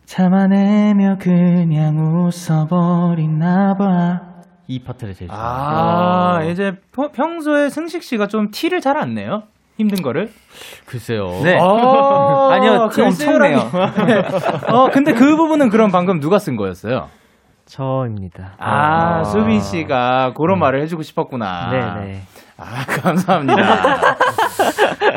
[0.05, 4.29] 참아내며 그냥 웃어버리나 봐
[4.71, 5.47] 이 파트를 제일 좋아해요.
[5.49, 9.41] 아, 이제 평- 평소에 승식 씨가 좀 티를 잘 안 내요?
[9.79, 10.29] 힘든 거를?
[10.85, 11.27] 글쎄요.
[11.43, 11.57] 네.
[11.59, 13.55] 어, 아니요, 티 엄청 글쎄요라니.
[13.55, 14.21] 내요.
[14.69, 17.07] 어, 근데 그 부분은 그럼 방금 누가 쓴 거였어요?
[17.69, 18.53] 저입니다.
[18.57, 21.69] 아, 수빈 씨가 그런 말을 해주고 싶었구나.
[21.69, 22.21] 네네.
[22.57, 23.63] 아, 감사합니다.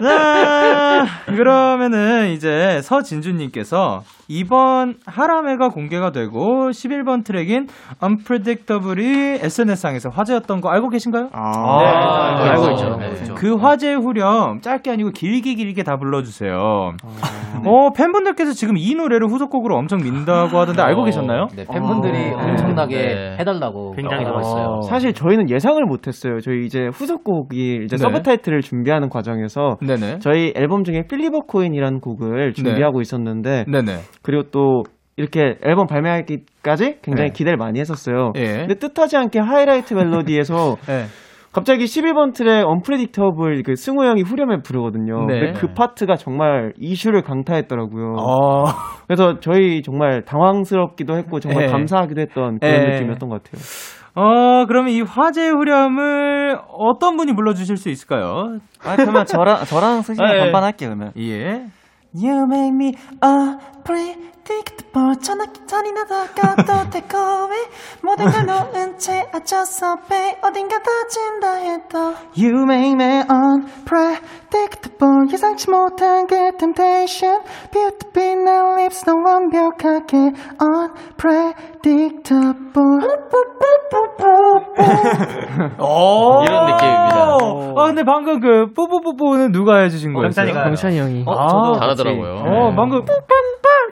[0.01, 7.67] 자, 그러면은 이제 서진주님께서 이번 하람회가 공개가 되고 11번 트랙인
[8.03, 11.29] Unpredictable이 SNS상에서 화제였던 거 알고 계신가요?
[11.33, 12.97] 아, 네, 알고 있죠.
[12.97, 13.35] 네.
[13.35, 16.55] 그 화제 후렴 짧게 아니고 길게 길게 다 불러주세요.
[16.55, 21.47] 어, 팬분들께서 지금 이 노래를 후속곡으로 엄청 민다고 하던데 알고 계셨나요?
[21.55, 22.39] 네, 팬분들이 어.
[22.39, 23.37] 엄청나게 네.
[23.41, 24.81] 해달라고 굉장히 하고 있어요.
[24.89, 26.41] 사실 저희는 예상을 못했어요.
[26.41, 28.03] 저희 이제 후속곡이 이제 네.
[28.03, 29.77] 서브타이틀을 준비하는 과정에서.
[30.21, 33.99] 저희 앨범 중에 Flip A Coin이라는 곡을 준비하고 있었는데 네네.
[34.23, 34.83] 그리고 또
[35.17, 37.33] 이렇게 앨범 발매하기까지 굉장히 네.
[37.33, 38.33] 기대를 많이 했었어요.
[38.37, 38.67] 예.
[38.67, 41.05] 근데 뜻하지 않게 하이라이트 멜로디에서 네.
[41.53, 45.27] 갑자기 11번 트랙 Unpredictable 그 승우 형이 후렴에 부르거든요.
[45.27, 45.41] 네.
[45.41, 48.15] 근데 그 파트가 정말 이슈를 강타했더라고요.
[48.19, 48.65] 어,
[49.07, 51.67] 그래서 저희 정말 당황스럽기도 했고 정말 예.
[51.67, 52.93] 감사하기도 했던 그런 예.
[52.95, 53.61] 느낌이었던 것 같아요.
[54.15, 58.59] 어, 그러면 이 화제 후렴을 어떤 분이 불러주실 수 있을까요?
[58.85, 60.39] 아, 그러면 저랑, 저랑 승식이 네.
[60.39, 61.13] 반반할게요, 그러면.
[61.19, 61.65] 예.
[62.15, 62.99] You make me
[65.67, 67.65] 잔이나 다가도 take away
[68.03, 76.27] 모든 걸 놓은 채 아쳤어 babe 어딘가 다친다 해도 You make me unpredictable 예상치 못한
[76.27, 82.53] 그 temptation Beauty 빛난 lips 너 완벽하게 unpredictable
[85.79, 86.43] 어.
[86.45, 87.37] 이런 느낌입니다.
[87.77, 90.47] 아, 근데 방금 그 뽀뽀뽀뽀는 누가 해주신 거였어요?
[90.47, 90.65] 경찬이가.
[90.65, 91.25] 경찬이 형이.
[91.29, 92.35] 아, 저도 잘하더라고요.
[92.47, 93.05] 어, 방금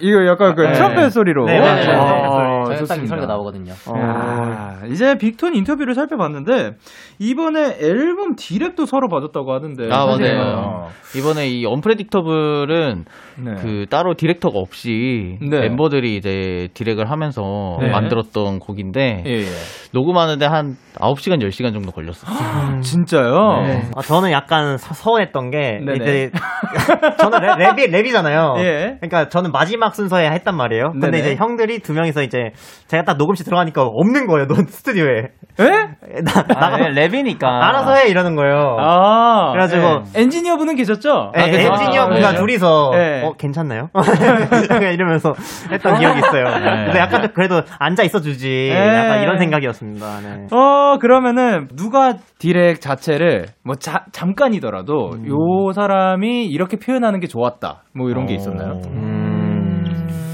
[0.01, 1.45] 이거 약간 그 트럼펫 소리로.
[1.47, 1.85] 네, 맞아요.
[1.85, 3.05] 네, 아, 저희 딱 좋습니다.
[3.05, 3.73] 이 소리가 나오거든요.
[3.73, 6.73] 야, 이제 빅톤 인터뷰를 살펴봤는데
[7.19, 9.89] 이번에 앨범 디렉도 서로 받았다고 하던데.
[9.93, 10.89] 아, 맞아요.
[11.17, 13.05] 이번에 이 언프레딕터블은
[13.45, 13.55] 네.
[13.61, 15.61] 그 따로 디렉터가 없이 네.
[15.61, 17.43] 멤버들이 이제 direct을 하면서
[17.81, 17.91] 네.
[17.91, 19.45] 만들었던 곡인데 예, 예.
[19.93, 22.81] 녹음하는데 한 9시간 10시간 정도 걸렸어요.
[22.83, 23.63] 진짜요?
[23.63, 23.83] 네.
[23.97, 25.95] 아, 저는 약간 서, 서운했던 게 네네.
[25.97, 26.31] 이제
[27.19, 28.59] 저는 랩, 랩이 랩이잖아요.
[28.59, 28.99] 예.
[29.01, 30.93] 그러니까 저는 마지막 순서에 했단 말이에요.
[30.93, 31.19] 근데 네네.
[31.19, 32.53] 이제 형들이 두 명이서 이제
[32.89, 34.47] 제가 딱 녹음실 들어가니까 없는 거예요.
[34.47, 35.29] 넌 스튜디오에.
[35.61, 35.65] 예?
[36.25, 37.45] 나, 나 랩이니까.
[37.45, 38.77] 알아서 해 이러는 거예요.
[38.79, 39.51] 아.
[39.53, 39.83] 그래가지고
[40.17, 40.23] 예.
[40.23, 41.33] 엔지니어 분은 계셨죠?
[41.35, 42.39] 엔지니어 아, 분과 네.
[42.39, 43.25] 둘이서 네.
[43.25, 43.89] 어 괜찮나요?
[44.93, 45.35] 이러면서
[45.71, 46.45] 했던 기억이 있어요.
[46.45, 48.71] 근데 약간 그래도 앉아 있어 주지.
[48.73, 48.97] 네.
[48.97, 50.21] 약간 이런 생각이었습니다.
[50.21, 50.47] 네.
[50.51, 55.29] 어, 그러면은, 누가 디렉 자체를, 뭐, 자, 잠깐이더라도, 음.
[55.29, 57.83] 요 사람이 이렇게 표현하는 게 좋았다.
[57.95, 58.81] 뭐, 이런 게 있었나요?
[58.85, 59.30] 이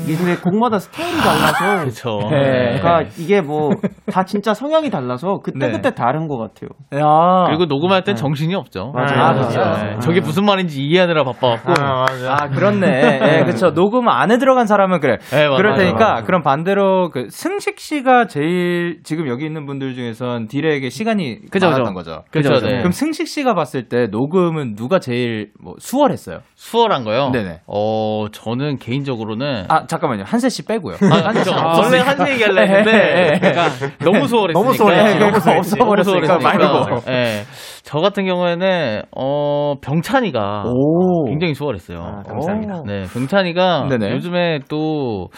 [0.06, 2.18] 게 근데 곡마다 스타일이 달라서 그렇죠.
[2.30, 2.78] 네.
[2.80, 3.70] 그러니까 이게 뭐
[4.10, 5.72] 다 진짜 성향이 달라서 그때 네.
[5.72, 6.70] 그때 다른 것 같아요.
[6.94, 7.46] 야.
[7.48, 8.92] 그리고 녹음할 땐 정신이 없죠.
[8.94, 9.20] 맞아요.
[9.20, 9.60] 아, 그렇죠.
[9.84, 9.98] 네.
[10.00, 11.72] 저게 무슨 말인지 이해하느라 바빠갖고.
[11.82, 12.06] 아.
[12.28, 13.20] 아, 그렇네.
[13.40, 13.72] 예, 그쵸.
[13.74, 15.18] 녹음 안에 들어간 사람은 그래.
[15.30, 15.56] 네, 맞아요.
[15.56, 16.24] 그럴 테니까, 맞아요.
[16.24, 21.94] 그럼 반대로, 그, 승식 씨가 제일, 지금 여기 있는 분들 중에선 디렉에 시간이 그죠, 많았던.
[21.94, 22.22] 거죠.
[22.30, 22.66] 그죠, 그죠?
[22.66, 22.78] 네.
[22.78, 26.38] 그럼 승식 씨가 봤을 때 녹음은 누가 제일 뭐 수월했어요?
[26.54, 27.30] 수월한 거요?
[27.32, 27.60] 네네.
[27.66, 29.64] 어, 저는 개인적으로는.
[29.68, 30.24] 아, 잠 깐만요.
[30.26, 30.96] 한세 씨 빼고요.
[30.96, 31.52] 아, 그죠.
[31.54, 33.38] 원래 한세 얘기하려 네, 네, 했는데, 네.
[33.38, 33.68] 그러니까
[34.04, 34.52] 너무 수월했으니까.
[34.52, 37.10] 너무 수월했지, 너무 없어버렸으니까 말고.
[37.10, 37.42] 예.
[37.82, 41.24] 저 같은 경우에는, 어, 병찬이가 오.
[41.26, 41.98] 굉장히 수월했어요.
[41.98, 42.82] 아, 감사합니다.
[42.86, 44.10] 네, 병찬이가 네네.
[44.12, 45.28] 요즘에 또,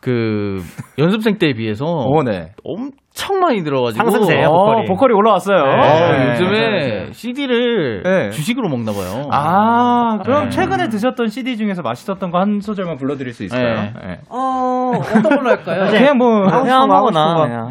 [0.00, 0.58] 그,
[0.98, 2.52] 연습생 때에 비해서 오, 네.
[2.64, 4.10] 엄청 많이 들어가지고.
[4.10, 4.86] 상승세예요, 어, 보컬이.
[4.86, 5.58] 보컬이 올라왔어요.
[5.58, 6.30] 어, 네.
[6.32, 8.30] 요즘에 CD를 네.
[8.30, 9.28] 주식으로 먹나 봐요.
[9.32, 10.50] 아, 그럼 네.
[10.50, 13.74] 최근에 드셨던 CD 중에서 맛있었던 거 한 소절만 불러드릴 수 있을까요?
[13.74, 13.92] 네.
[14.06, 14.18] 네.
[14.30, 15.86] 어, 어떤 걸로 할까요?
[15.90, 17.68] 그냥 뭐 그냥 아무거나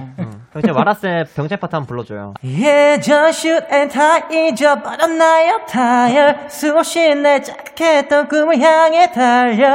[0.59, 2.33] 이제 와라세 병재 파트 한번 불러줘요.
[2.43, 9.67] 예전 슛앤다 잊어버렸나요 타열 수없이 날 짝했던 꿈을 향해 달려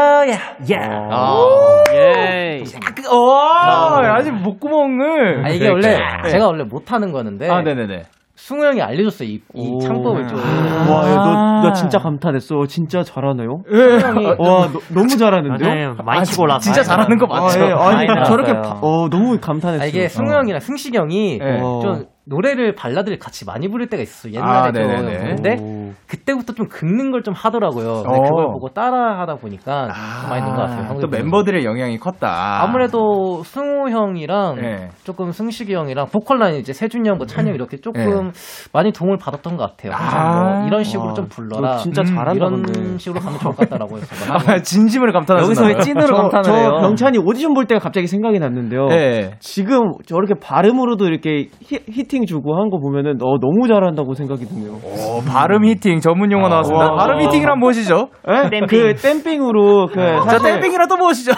[0.69, 0.89] yeah.
[1.11, 2.65] 아, 예.
[3.11, 5.45] 와, 아직 목구멍을.
[5.45, 6.31] 아, 이게 원래 네.
[6.31, 8.05] 제가 원래 못하는 거였는데 아, 네네네.
[8.53, 9.29] 승우 형이 알려줬어요.
[9.29, 10.39] 이, 이 창법을 좀.
[10.39, 12.67] 와, 야, 너, 나 진짜 감탄했어.
[12.69, 13.63] 진짜 잘하네요.
[13.67, 15.69] 형이 와, 너, 너무 잘하는데요?
[15.69, 15.97] 맞아요.
[16.05, 16.75] 많이 치고 올라왔어요.
[16.75, 17.61] 진짜 잘하는 거 맞죠?
[17.61, 17.73] 아, 예.
[17.73, 18.53] 아니, 많이 저렇게.
[18.53, 19.83] 바- 어, 너무 감탄했어.
[19.85, 21.59] 아, 이게 승우 형이랑 승식이 형이 네.
[21.59, 24.41] 좀 노래를 발라드를 같이 많이 부를 때가 있었어요.
[24.43, 25.07] 아, 옛날에 좀.
[25.07, 25.35] 네네네.
[25.35, 25.82] 근데 오.
[26.07, 28.03] 그때부터 좀 긁는 걸 좀 하더라고요.
[28.03, 28.23] 근데 어.
[28.23, 29.89] 그걸 보고 따라 하다 보니까
[30.21, 30.99] 좀 많이 는 것 같아요.
[31.01, 31.07] 또.
[31.07, 32.63] 멤버들의 영향이 컸다.
[32.63, 34.89] 아무래도 승우 형이랑 네.
[35.05, 38.33] 조금 승식이 형이랑 보컬 라인 이제 세준이 형과 찬이 형 이렇게 조금
[38.73, 39.93] 많이 도움을 받았던 것 같아요.
[39.93, 40.59] 항상 아.
[40.59, 41.71] 뭐 이런 식으로 와, 좀 불러라.
[41.73, 42.99] 너 진짜 음, 잘한다, 이런 근데.
[42.99, 45.45] 식으로 가면 좋을 것 같다라고 해서 아, 진심으로 감탄하시나요?
[45.47, 46.79] 여기서 왜 찐으로 저, 감탄을 저 해요?
[46.81, 48.87] 병찬이 오디션 볼 때가 갑자기 생각이 났는데요.
[48.89, 49.31] 네.
[49.39, 54.73] 지금 저렇게 발음으로도 이렇게 히, hitting 주고 한 거 보면은 어, 너무 잘한다고 생각이 드네요.
[54.73, 56.93] 어, 발음 hitting 전문 용어 나왔습니다.
[56.93, 56.97] 와.
[56.97, 58.09] 발음 hitting이란 무엇이죠?
[58.29, 58.49] 에?
[58.51, 58.67] damping.
[58.67, 61.33] 그 damping으로 그 자, 사실 damping이란 또 무엇이죠?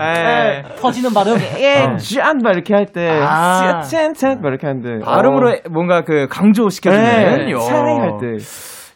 [0.00, 0.62] 에.
[0.80, 1.36] 터지는 발음.
[1.58, 3.80] 예, 짠 막 이렇게 할 때, 아.
[3.82, 7.46] 짠 짠 막 이렇게 하는데 발음으로 뭔가 그 강조시켜주는.
[7.46, 7.58] 네, 요.
[7.60, 8.36] 차이 할 때.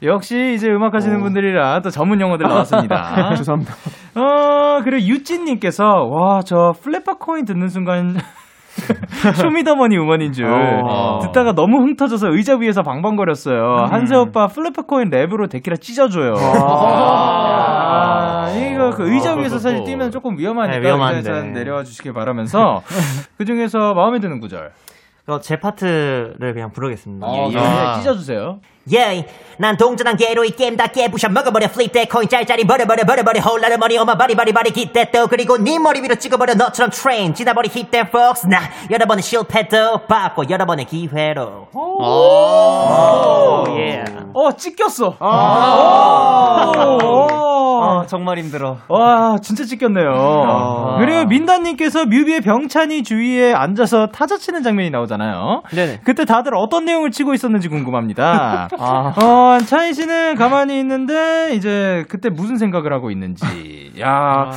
[0.04, 3.34] 역시 이제 음악 하시는 분들이라 또 전문 용어들 나왔습니다.
[3.38, 3.72] 죄송합니다.
[4.16, 8.16] 어, 그리고 유찐님께서, 와, 저 Flip A Coin 듣는 순간,
[9.36, 10.46] 쇼미더머니 음원인 줄.
[10.46, 11.20] 어.
[11.22, 13.86] 듣다가 너무 흥 터져서 의자 위에서 방방거렸어요.
[13.90, 16.34] 한세 오빠 Flip A Coin 랩으로 데키라 찢어줘요.
[17.54, 21.18] 아, 이거 그 의자 위에서 사실 뛰면 조금 위험하니까 네, 위험한데.
[21.18, 22.82] 의자에서 내려와 주시길 바라면서
[23.38, 24.72] 그 중에서 마음에 드는 구절.
[25.26, 27.24] 그제 파트를 그냥 부르겠습니다.
[27.26, 27.98] 어, 예, 아.
[28.00, 28.58] 찢어주세요.
[28.90, 33.40] Yeah, 난 동전한 개로 이 게임 다 깨부셔 먹어버려 플립 대 코인 짤짤이 버려버려 버려버려
[33.40, 37.32] 홀라를 머리 어마 바리 바리 바리 기대 또 그리고 네 머리 위로 찍어버려 너처럼 트레인
[37.32, 38.58] 지나버리 힙댄 폭스 나
[38.90, 44.04] 여러 번의 실패도 받고 여러 번의 기회로 오, 예.
[44.34, 45.16] 어, 찢겼어.
[45.20, 46.72] 아,
[47.04, 48.06] 오.
[48.06, 48.78] 정말 힘들어.
[48.88, 50.10] 와, 진짜 찢겼네요.
[50.14, 50.96] 아.
[50.98, 55.62] 그리고 민다님께서 뮤비의 병찬이 주위에 앉아서 타자 치는 장면이 나오잖아요.
[55.70, 56.00] 네네.
[56.04, 58.68] 그때 다들 어떤 내용을 치고 있었는지 궁금합니다.
[58.78, 59.14] 아.
[59.16, 63.92] 어, 찬희 씨는 가만히 있는데, 이제 그때 무슨 생각을 하고 있는지.
[64.00, 64.50] 야,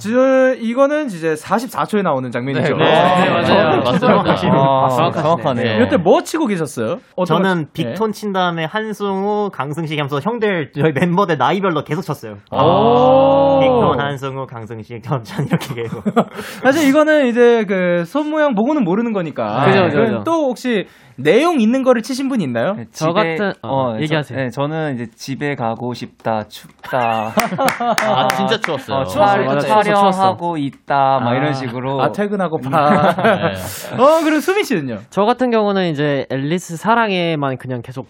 [0.00, 2.76] 저, 이거는 이제 44초에 나오는 장면이죠.
[2.76, 3.80] 네, 네, 맞아요.
[3.82, 4.34] 맞습니다.
[4.56, 5.84] 아, 정확하네요.
[5.84, 6.98] 이때 뭐 치고 계셨어요?
[7.26, 7.84] 저는 네.
[7.92, 12.38] 빅톤 친 다음에 한승우, 강승식 하면서 형들, 저희 멤버들 나이별로 계속 쳤어요.
[12.52, 13.60] 오.
[13.60, 16.02] 빅톤, 한승우, 강승식, 전찬 이렇게 계속.
[16.62, 19.64] 사실 이거는 이제 그 손 모양 보고는 모르는 거니까.
[19.66, 20.22] 그죠, 그죠.
[20.24, 20.86] 또 혹시
[21.16, 22.74] 내용 있는 거를 치신 분 있나요?
[22.92, 24.38] 저 같은 어, 얘기하세요.
[24.38, 27.32] 네, 저는 이제 집에 가고 싶다, 춥다,
[28.06, 28.96] 아, 진짜 추웠어요.
[29.00, 29.44] 어, 추웠어요.
[29.44, 31.34] 촬- 맞아, 촬영하고 있다, 막 아.
[31.34, 32.00] 이런 식으로.
[32.02, 33.14] 아, 퇴근하고 봐.
[33.22, 34.02] 네.
[34.02, 34.98] 어, 그리고 수민 씨는요?
[35.10, 38.06] 저 같은 경우는 이제 앨리스 사랑에만 그냥 계속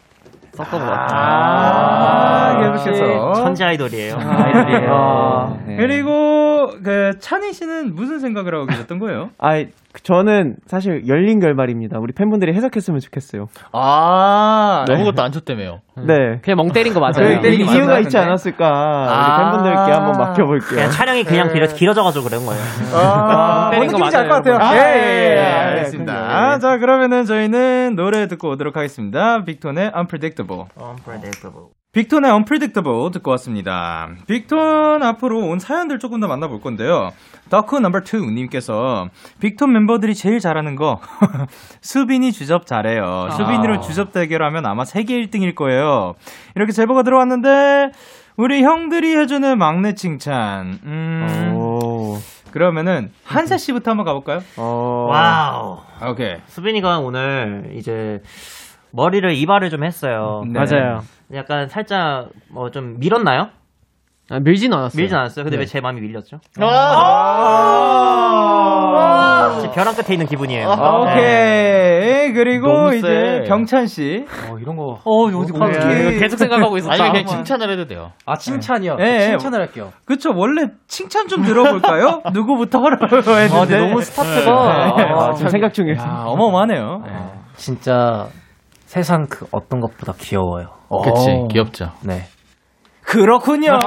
[0.52, 1.20] 섞어본 것 같아요.
[1.20, 3.32] 아, 계속해서.
[3.34, 4.16] 천재 아이돌이에요.
[4.18, 5.58] 아이들이에요.
[5.66, 5.76] 네.
[5.76, 6.49] 그리고
[6.82, 9.30] 그 찬희 씨는 무슨 생각을 하고 계셨던 거예요?
[9.38, 9.62] 아,
[10.04, 11.98] 저는 사실 열린 결말입니다.
[11.98, 13.48] 우리 팬분들이 해석했으면 좋겠어요.
[13.72, 15.80] 아, 아무것도 안 쳤다며요.
[16.06, 16.38] 네.
[16.42, 17.40] 그냥 멍 때린 거그 맞아요.
[17.40, 18.18] 때린 이- 이유가 맞나요, 있지 근데?
[18.18, 18.66] 않았을까.
[18.68, 19.36] 아.
[19.36, 20.68] 우리 팬분들께 한번 맡겨볼게요.
[20.76, 22.62] 그냥 촬영이 그냥 길어, 길어져 가지고 그런 거예요.
[22.94, 24.54] 아, 때린 뭔거 느낌인지 알것 맞아요, 같아요.
[24.54, 24.76] 여러분.
[24.76, 26.12] 예, 아, 예, 예, 예, 예, 알겠습니다.
[26.12, 26.58] 그럼요, 예.
[26.60, 29.44] 자, 그러면은 저희는 노래 듣고 오도록 하겠습니다.
[29.44, 30.66] 빅톤의 Unpredictable.
[30.80, 31.68] Unpredictable.
[31.92, 34.10] 빅톤의 Unpredictable 듣고 왔습니다.
[34.28, 37.10] 빅톤 앞으로 온 사연들 조금 더 만나볼 건데요.
[37.48, 39.08] 더크 넘버 2 님께서
[39.40, 41.00] 빅톤 멤버들이 제일 잘하는 거
[41.82, 43.30] 수빈이 주접 잘해요.
[43.36, 46.14] 수빈이로 주접 대결하면 아마 세계 1등일 거예요.
[46.54, 47.90] 이렇게 제보가 들어왔는데
[48.36, 50.78] 우리 형들이 해주는 막내 칭찬.
[50.84, 52.18] 음, 오.
[52.52, 54.42] 그러면은 한세 씨부터 한번 가볼까요?
[54.56, 55.08] 어.
[55.10, 55.78] 와우.
[56.12, 56.36] 오케이.
[56.46, 58.22] 수빈이가 오늘 이제
[58.92, 60.42] 머리를 이발을 좀 했어요.
[60.46, 60.58] 네.
[60.58, 61.00] 맞아요.
[61.34, 63.48] 약간 살짝 뭐 좀 밀었나요?
[64.32, 65.00] 아, 밀진 않았어요.
[65.00, 65.44] 밀진 않았어요.
[65.44, 65.62] 근데 네.
[65.62, 66.38] 왜 제 마음이 밀렸죠?
[68.20, 70.68] 아~ 지금 벼랑 끝에 있는 기분이에요.
[70.68, 72.32] 오케이.
[72.32, 73.48] 그리고 너무 이제 세.
[73.48, 74.24] 병찬 씨.
[74.48, 75.00] 어, 이런 거.
[75.04, 76.94] 어, 어디 네, 계속 생각하고 있었다.
[76.94, 78.12] 아니, 그냥 칭찬을 해도 돼요.
[78.24, 78.98] 아, 칭찬이요?
[79.00, 79.20] 예, 예.
[79.30, 79.92] 칭찬을 할게요.
[80.04, 80.32] 그쵸.
[80.34, 82.22] 원래 칭찬 좀 들어볼까요?
[82.32, 83.54] 누구부터 하라고 했는데.
[83.56, 84.52] 아, 근데 너무 스타트가.
[84.52, 85.94] 아, 지금 생각 중에.
[85.96, 87.02] 야, 어마어마하네요.
[87.56, 88.28] 진짜
[88.90, 90.66] 세상 그 어떤 것보다 귀여워요.
[91.04, 91.46] 그치, 어.
[91.46, 91.92] 귀엽죠.
[92.04, 92.22] 네.
[93.02, 93.78] 그렇군요.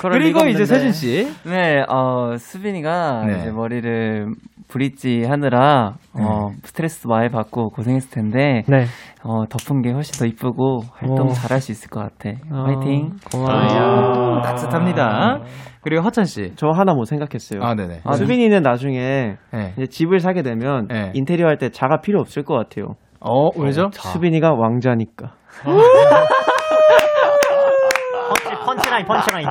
[0.00, 0.64] 그럴 그리고 이제.
[0.64, 1.28] 세진 씨.
[1.44, 3.38] 네, 어, 수빈이가 네.
[3.40, 4.28] 이제 머리를
[4.68, 8.86] 브릿지 하느라 어, 스트레스 많이 받고 고생했을 텐데 네.
[9.22, 11.32] 어, 덮은 게 훨씬 더 이쁘고 활동 오.
[11.32, 12.30] 잘할 수 있을 것 같아.
[12.50, 13.10] 어, 화이팅.
[13.30, 14.40] 고마워요.
[14.42, 15.40] 따뜻합니다.
[15.82, 16.52] 그리고 허찬 씨.
[16.56, 17.62] 저 하나 뭐 생각했어요.
[17.62, 18.00] 아, 네네.
[18.16, 19.72] 수빈이는 나중에 네.
[19.76, 21.10] 이제 집을 사게 되면 네.
[21.14, 22.94] 인테리어 할 때 자가 필요 없을 것 같아요.
[23.20, 23.90] 어, 왜죠?
[23.92, 25.32] 수빈이가 왕자니까.
[28.26, 29.48] 펀치, 펀치라인, 펀치라인.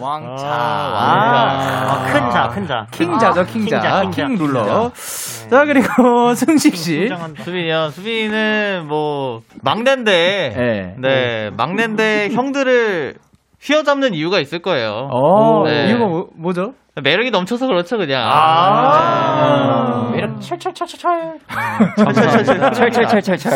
[0.00, 0.46] 왕자.
[0.46, 2.86] 아, 큰 자, 큰 자.
[2.90, 3.80] 킹자죠, 킹자.
[3.80, 4.44] 킹자, 킹 킹자.
[4.44, 4.90] 룰러.
[5.50, 7.08] 자, 그리고 승식 씨.
[7.38, 7.88] 수빈이요.
[7.90, 10.94] 수빈이는 뭐 막내인데, 네.
[10.98, 13.14] 네, 막내인데 형들을
[13.60, 15.08] 휘어잡는 이유가 있을 거예요.
[15.10, 15.88] 어, 네.
[15.88, 16.72] 이유가 뭐, 뭐죠?
[17.02, 18.22] 매력이 넘쳐서 그렇죠, 그냥.
[18.30, 20.12] 아.
[20.44, 21.38] 철철철 철철.
[22.74, 23.52] 철철철철철.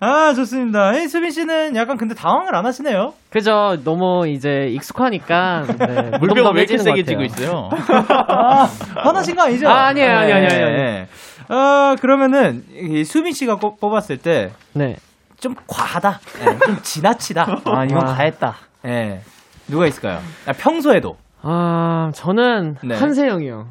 [0.00, 0.92] 아, 좋습니다.
[0.94, 3.14] 이 수빈 씨는 약간 근데 당황을 안 하시네요.
[3.30, 3.78] 그죠.
[3.84, 7.24] 너무 이제 익숙하니까 네, 물병을 왜 이렇게 세게 같아요.
[7.24, 7.70] 있어요?
[8.28, 9.68] 아, 화나신 거 아니죠?
[9.68, 10.76] 아, 아니에요, 아니에요, 아니에요, 아니에요.
[10.76, 11.08] 네.
[11.48, 14.96] 어, 그러면은, 이 수빈 씨가 꼽- 뽑았을 때, 네.
[15.40, 16.20] 좀 과하다.
[16.44, 17.46] 네, 좀 지나치다.
[17.66, 18.56] 아, 이건 다 했다.
[18.84, 19.20] 예.
[19.68, 20.18] 누가 있을까요?
[20.46, 21.16] 아, 평소에도.
[21.48, 22.96] 아, 저는 네.
[22.96, 23.66] 한세영이요.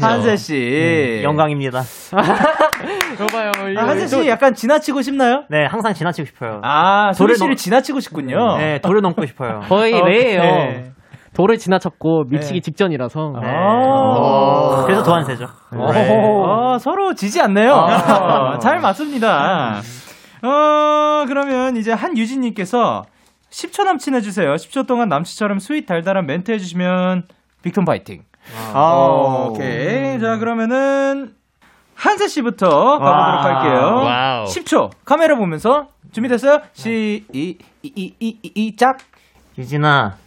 [0.00, 1.20] 한세 씨.
[1.24, 1.80] 영광입니다.
[3.20, 3.50] 여봐요.
[3.76, 5.42] 아, 한세 씨 약간 지나치고 싶나요?
[5.50, 6.60] 네, 항상 지나치고 싶어요.
[6.62, 8.56] 아, 돌을 씨를 넘- 지나치고 싶군요.
[8.58, 9.60] 네, 돌을 넘고 싶어요.
[9.68, 10.00] 거의.
[10.00, 10.84] 매예요.
[11.34, 12.60] 돌을 지나쳤고 밀치기 네.
[12.60, 13.32] 직전이라서.
[13.42, 13.48] 네.
[13.48, 14.84] 아.
[14.86, 15.44] 그래서 도안세죠.
[15.74, 17.72] 어, 서로 지지 않네요.
[17.72, 19.80] 어, 잘 맞습니다.
[20.42, 23.02] 어, 그러면 이제 한유진님께서
[23.56, 24.54] 10초 남친 해주세요.
[24.54, 27.26] 10초 동안 남친처럼 sweet 달달한 멘트 해주시면
[27.62, 28.22] 빅톤 파이팅.
[28.74, 30.20] 어, 오케이.
[30.20, 31.34] 자, 그러면은
[31.94, 34.02] 한세 씨부터 가보도록 할게요.
[34.04, 34.44] 와우.
[34.44, 34.90] 10초.
[35.06, 36.60] 카메라 보면서 준비됐어요?
[36.74, 38.98] 시, 이, 이, 이, 이, 이, 이, 짝.
[39.56, 40.18] 유진아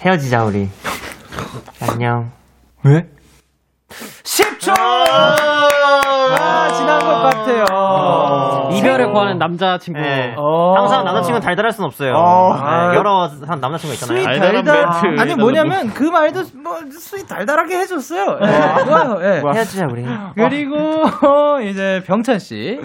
[0.00, 0.68] 헤어지자 우리
[1.80, 2.30] 안녕
[3.88, 4.74] 10초!
[4.78, 7.64] 아, 지난 것 같아요.
[8.72, 10.00] 이별을 구하는 남자친구.
[10.00, 10.34] 네.
[10.36, 10.74] 어.
[10.76, 12.14] 항상 남자친구는 달달할 순 없어요.
[12.16, 12.90] 아.
[12.90, 14.22] 네, 여러 한 남자친구 있잖아요.
[14.22, 15.02] sweet 달달한 달달.
[15.02, 15.20] 멘트.
[15.20, 18.38] 아니 뭐냐면 그 말도 뭐 sweet 달달하게 해줬어요.
[18.42, 19.18] 예, 좋아요.
[19.22, 19.42] 예.
[19.54, 21.04] 헤어지자 우리 그리고
[21.62, 22.80] 이제 병찬 씨.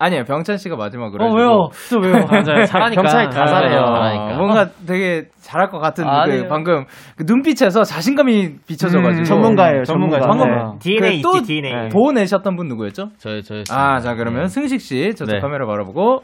[0.00, 1.24] 아니에요, 병찬 씨가 마지막으로.
[1.24, 1.34] 어.
[1.34, 1.68] 왜요?
[1.90, 2.24] 또 왜요?
[2.30, 2.64] 맞아요.
[2.66, 3.02] 잘하니까.
[3.02, 3.80] 병찬이 다 잘해요.
[3.84, 4.36] 잘하니까.
[4.38, 6.48] 뭔가 되게 잘할 것 같은 그 아니에요.
[6.48, 6.84] 방금
[7.16, 10.20] 그 눈빛에서 자신감이 비춰져가지고 음, 전문가예요, 전문가.
[10.20, 10.78] 방금 네.
[10.78, 11.88] DNA 그 또 있지, DNA.
[11.88, 13.08] 보내셨던 분 누구였죠?
[13.18, 13.64] 저요, 저요.
[13.72, 15.40] 아, 자 그러면 승식 씨 저쪽 네.
[15.40, 16.20] 카메라 바라보고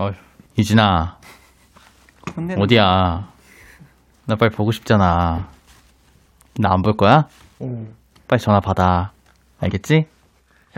[0.00, 0.10] 어,
[0.58, 1.18] 유진아,
[2.58, 3.28] 어디야?
[4.26, 5.46] 나 빨리 보고 싶잖아.
[6.60, 7.26] 나 안 볼 거야?
[8.26, 9.12] 빨리 전화 받아.
[9.60, 10.06] 알겠지?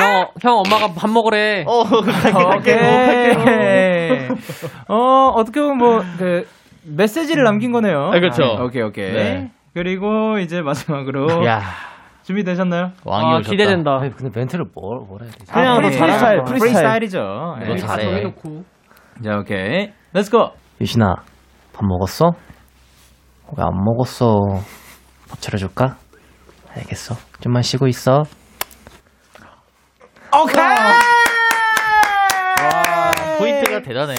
[0.00, 1.64] 형, 형 엄마가 밥 먹으래.
[1.66, 1.82] 어,
[2.56, 4.28] 오케이.
[4.88, 6.46] 어, 어떻게 보면 뭐, 그,
[6.84, 8.06] 메시지를 남긴 거네요.
[8.06, 8.42] 아, 그렇죠.
[8.62, 9.12] 오케이, 오케이.
[9.12, 9.50] 네.
[9.74, 11.44] 그리고 이제 마지막으로.
[11.46, 11.60] 야,
[12.22, 12.90] 준비되셨나요?
[13.04, 13.50] 왕이 아, 오셨다.
[13.50, 13.98] 기대된다.
[14.00, 15.52] 아니, 근데 멘트를 뭘, 뭘 해야 되지?
[15.52, 16.58] 그냥 아, 뭐 프리스타일, 프리스타일.
[16.58, 17.18] 프리스타일 이죠.
[17.20, 17.76] 너 네.
[17.76, 18.02] 잘해.
[18.04, 18.62] 정해놓고.
[19.24, 19.90] 자, 오케이.
[20.12, 20.50] Let's go!
[20.80, 21.14] 유신아,
[21.72, 22.30] 밥 먹었어?
[23.56, 24.36] 왜 안 먹었어?
[25.28, 25.96] 밥 차려줄까?
[26.76, 27.14] 알겠어.
[27.40, 28.22] 좀만 쉬고 있어.
[30.32, 30.64] 오케이!
[33.38, 34.14] 포인트가 대단해.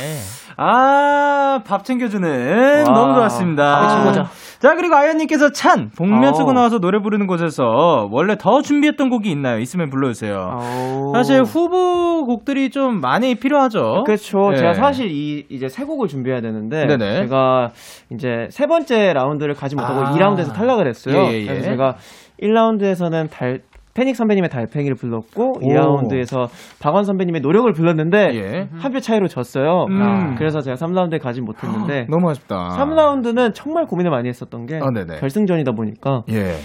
[0.58, 2.86] 아, 밥 챙겨주는.
[2.88, 2.94] 와.
[2.94, 4.30] 너무 좋았습니다.
[4.60, 6.54] 자, 그리고 아연님께서 찬, 복면 쓰고 아우.
[6.54, 9.58] 나와서 노래 부르는 곳에서 원래 더 준비했던 곡이 있나요?
[9.60, 10.36] 있으면 불러주세요.
[10.38, 11.12] 아우.
[11.16, 14.04] 사실 후보 곡들이 좀 많이 필요하죠.
[14.06, 14.52] 그렇죠.
[14.52, 14.58] 네.
[14.58, 17.22] 제가 사실 이 이제 세 곡을 준비해야 되는데 네네.
[17.24, 17.72] 제가
[18.12, 20.12] 이제 세 번째 라운드를 가지 못하고 아.
[20.14, 21.16] 2라운드에서 탈락을 했어요.
[21.16, 21.46] 예, 예, 예.
[21.48, 21.96] 그래서 제가
[22.44, 23.62] 1라운드에서는 달
[23.94, 25.60] 패닉 선배님의 달팽이를 불렀고 오.
[25.60, 26.48] 2라운드에서
[26.82, 28.68] 박원 선배님의 노력을 불렀는데 예.
[28.78, 29.86] 한 표 차이로 졌어요.
[29.90, 30.36] 음.
[30.38, 32.56] 그래서 제가 3라운드에 가지 못했는데 너무 아쉽다.
[32.78, 35.16] 3라운드는 정말 고민을 많이 했었던 게 아.
[35.20, 36.56] 결승전이다 보니까 예.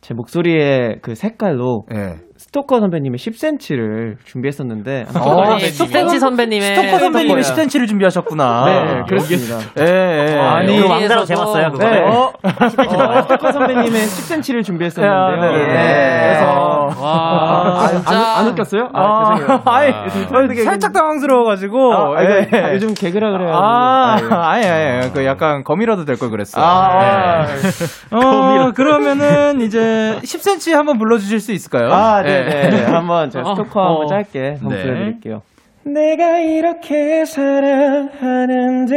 [0.00, 2.14] 제 목소리의 그 색깔로 예.
[2.56, 7.34] 스토커 선배님의 10cm를 준비했었는데 어, 스토커 선배님의 스토커 스토커예요.
[7.36, 8.64] 10cm를 준비하셨구나.
[8.64, 9.58] 네, 그렇습니다.
[9.78, 9.84] 예,
[10.32, 10.38] 예.
[10.38, 11.84] 아니, 그 왕자로 재봤어요, 그거.
[11.90, 11.98] 네.
[12.00, 12.32] 어?
[12.42, 15.52] 어, 스토커 선배님의 10cm를 준비했었는데요.
[15.52, 15.66] 네, 네.
[15.66, 16.22] 네.
[16.28, 18.10] 그래서 와, 아, 진짜.
[18.10, 18.88] 안, 안 웃겼어요?
[18.94, 19.62] 아, 아, 죄송해요.
[19.66, 21.92] 아니, 아, 살짝 당황스러워 가지고.
[21.92, 22.48] 아, 아, 예.
[22.58, 23.50] 아, 요즘 개그라 그래요.
[23.52, 26.58] 아, 아, 아니, 아니, 그 약간 거미라도 될 걸 그랬어.
[26.58, 28.16] 아, 예.
[28.16, 31.92] 어, 그러면은 이제 10cm 한번 불러 주실 수 있을까요?
[31.92, 32.44] 아, 예.
[32.45, 32.84] 네 네.
[32.84, 33.88] 한번 제가 스토커 어.
[33.88, 34.82] 한번 짧게 한번 네.
[34.84, 35.42] 보여드릴게요.
[35.84, 38.94] 내가 이렇게 사랑하는데,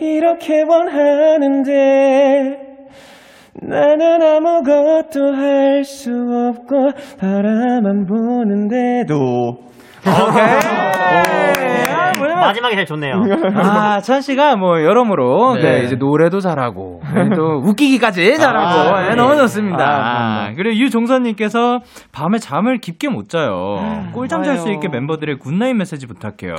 [0.00, 1.72] 이렇게 원하는데,
[3.62, 6.10] 나는 아무것도 할 수
[6.54, 9.16] 없고, 바라만 보는데도.
[10.06, 10.44] 오케이.
[11.92, 13.14] 아, 뭐냐면 마지막에 제일 좋네요.
[13.56, 15.60] 아, 찬 씨가 뭐 여러모로 네.
[15.62, 15.84] 네.
[15.84, 17.00] 이제 노래도 잘하고
[17.36, 19.14] 또 웃기기까지 잘하고 아, 네, 네.
[19.14, 19.84] 너무 좋습니다.
[19.84, 21.80] 아, 그리고 유종선 님께서
[22.12, 24.10] 밤에 잠을 깊게 못 자요.
[24.12, 26.54] 꿀잠 잘 수 있게 멤버들의 good night 메시지 부탁해요.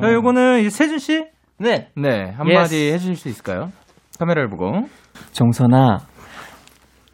[0.00, 1.24] 자, 요거는 이제 세준 씨,
[1.58, 1.88] 네.
[1.96, 3.70] 네 한마디 해주실 수 있을까요?
[4.18, 4.72] 카메라를 보고.
[5.32, 5.98] 정선아.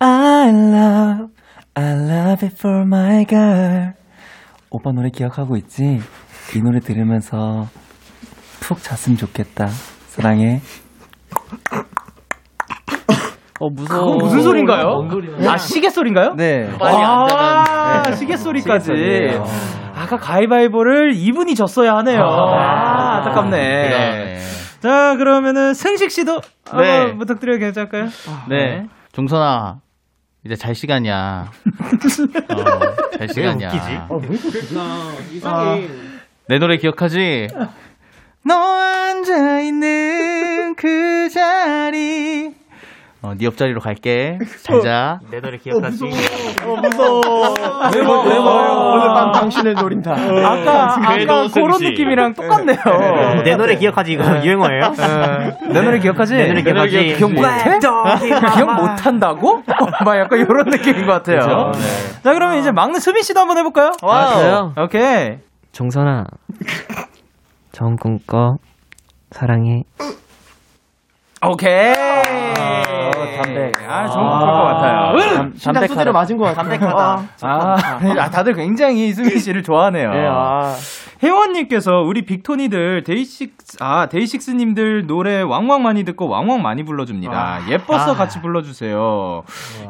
[0.01, 1.27] I love,
[1.75, 3.93] I love it for my girl.
[4.71, 6.01] 오빠 노래 기억하고 있지?
[6.55, 7.67] 이 노래 들으면서
[8.61, 9.67] 푹 잤으면 좋겠다.
[10.09, 10.61] 사랑해.
[13.61, 14.13] 어 무서워.
[14.13, 15.09] 그거 무슨 소린가요?
[15.49, 16.35] 아 시계 소린가요?
[16.37, 16.71] 네.
[16.81, 18.17] 아, 자는.
[18.17, 18.93] 시계 소리까지.
[19.95, 22.21] 아까 가위바위보를 이분이 졌어야 하네요.
[22.21, 23.57] 아, 안타깝네.
[23.59, 24.39] 네.
[24.81, 26.41] 자, 그러면은 승식 씨도
[26.79, 26.99] 네.
[27.01, 28.05] 한번 부탁드려도 괜찮을까요?
[28.49, 28.87] 네.
[29.11, 29.79] 종선아,
[30.47, 31.47] 이제 잘 시간이야.
[31.51, 32.61] 어,
[33.19, 33.71] 잘 시간이야.
[36.49, 37.49] 내 노래 기억하지?
[38.45, 42.55] 너 앉아있는 그 자리.
[43.21, 44.39] 어, 네 옆자리로 갈게.
[44.63, 45.19] 잘 자.
[45.31, 46.05] 내 노래 기억하지?
[46.05, 48.03] 왜 봐, 왜
[48.39, 48.93] 봐요?
[48.95, 50.13] 오늘 밤 당신을 노린다.
[50.13, 51.81] 아까, 아까 그래도 그런.
[51.81, 52.79] 느낌이랑 똑같네요.
[53.45, 54.13] 내 노래 기억하지?
[54.13, 54.85] 이거 유행어예요?
[54.85, 54.93] 어,
[55.73, 56.37] 내 노래 기억하지?
[56.37, 57.15] 내 노래 기억하지?
[57.19, 57.79] 기억 못해?
[58.55, 59.65] 기억 못한다고?
[60.05, 61.73] 막 약간 이런 느낌인 것 같아요.
[62.23, 63.91] 자, 그러면 이제 막내 수빈 씨도 한번 해볼까요?
[64.03, 64.75] 아, 저요?
[64.79, 65.39] 오케이.
[65.73, 66.25] 종선아,
[67.79, 68.59] 좋은 꿈 꿔.
[69.31, 69.85] 사랑해.
[71.47, 71.95] 오케이.
[73.37, 73.75] 담백.
[73.89, 75.53] 아, 좋은 것 같아요.
[75.63, 76.63] 담백 수대로 맞은 것 같아.
[76.63, 77.23] 담백하다.
[77.43, 77.77] 아,
[78.19, 80.11] 아, 다들 굉장히 수빈 씨를 좋아하네요.
[80.13, 80.75] 네, 아.
[81.23, 87.63] 혜원님께서 우리 빅토니들 데이식스 아 데이식스님들 노래 왕왕 많이 듣고 왕왕 많이 불러줍니다.
[87.69, 89.43] 예뻐서 같이 불러주세요.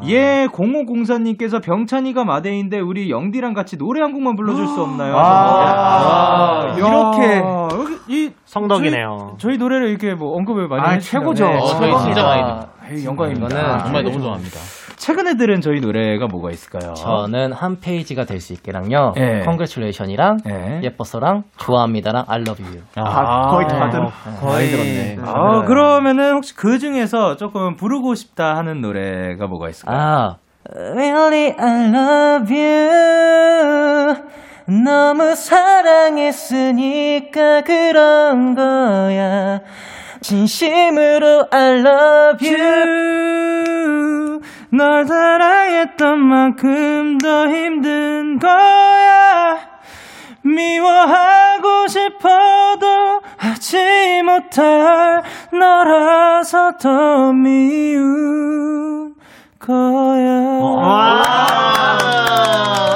[0.05, 5.15] 예 0504님께서 병찬이가 마대인데 우리 영디랑 같이 노래 한 곡만 불러줄 수 없나요?
[5.19, 7.43] 아, 이렇게
[7.79, 9.37] 여기 이 성덕이네요.
[9.39, 11.21] 저희, 저희 노래를 이렇게 뭐 언급을 많이 아, 해주시네요.
[11.21, 11.49] 최고죠.
[11.49, 13.47] 네, 어, 저희 진짜 많이 듣 에이, 영광입니다.
[13.49, 14.59] 이거는 정말 너무 좋아합니다.
[14.97, 16.95] 최근에 들은 저희 노래가 뭐가 있을까요?
[16.95, 19.13] 저는 한 페이지가 될 수 있게랑요.
[19.19, 19.43] 예.
[19.45, 20.81] Congratulation이랑 예.
[20.83, 22.81] 예뻐서랑 좋아합니다랑 I love you.
[22.97, 24.11] 아, 거의 다 들어.
[24.41, 25.19] 거의 들었네.
[25.25, 29.97] 아, 그러면은 혹시 그 중에서 조금 부르고 싶다 하는 노래가 뭐가 있을까요?
[29.99, 30.37] 아,
[30.75, 34.15] Really, I love you.
[34.69, 36.43] 너무 사랑했으니까
[37.63, 39.61] 그런 거야.
[40.21, 44.43] 진심으로 I love you.
[44.71, 49.59] 널 사랑했던 만큼 더 힘든 거야.
[50.43, 59.15] 미워하고 싶어도 하지 못할 너라서 더 미운
[59.59, 60.29] 거야.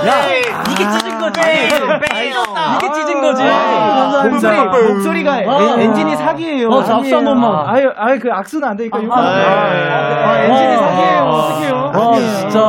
[0.06, 0.28] 야,
[0.70, 1.01] 이게
[1.32, 2.76] 찢은 거지.
[2.76, 3.42] 이게 찢은 거지.
[4.30, 6.68] 목소리, 목소리가 엔- 엔진이 사기예요.
[6.70, 7.24] 어, 한 아니에요.
[7.24, 7.68] 번만.
[7.68, 8.98] 아유, 아유, 그 악수는 안 되니까.
[8.98, 9.14] 이거.
[9.14, 10.38] 아, 아.
[10.42, 10.78] 엔진이 어.
[10.78, 11.22] 사기예요.
[11.22, 11.74] 어떡해요.
[11.74, 12.30] 와, 아니에요.
[12.38, 12.60] 진짜.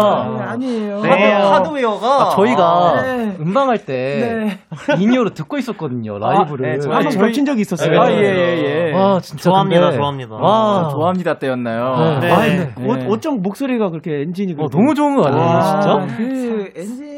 [0.54, 1.00] 아니에요.
[1.02, 1.32] 네.
[1.34, 3.36] 하드웨어가 아, 저희가 네.
[3.40, 4.58] 음방할 때
[4.98, 6.80] in-ear로 듣고 있었거든요 라이브를.
[6.80, 8.02] 네, 한번 저희- 걸친 적이 있었어요.
[8.02, 8.94] 아, 예, 예, 예.
[8.94, 10.36] 와 진짜 좋아합니다, 근데- 좋아합니다.
[10.36, 12.20] 와 좋아합니다 때였나요?
[12.22, 12.32] 네.
[12.32, 16.16] 아, 근데 어, 어쩜 목소리가 그렇게 엔진이 어, 너무 좋은 거 아니에요, 아, 진짜?
[16.18, 17.13] 그 엔진은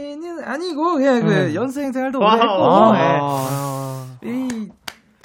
[0.45, 2.33] 아니고 그냥 그 연습생 생활도 오래 와.
[2.35, 4.05] 했고 아.
[4.25, 4.29] 예.
[4.29, 4.69] 이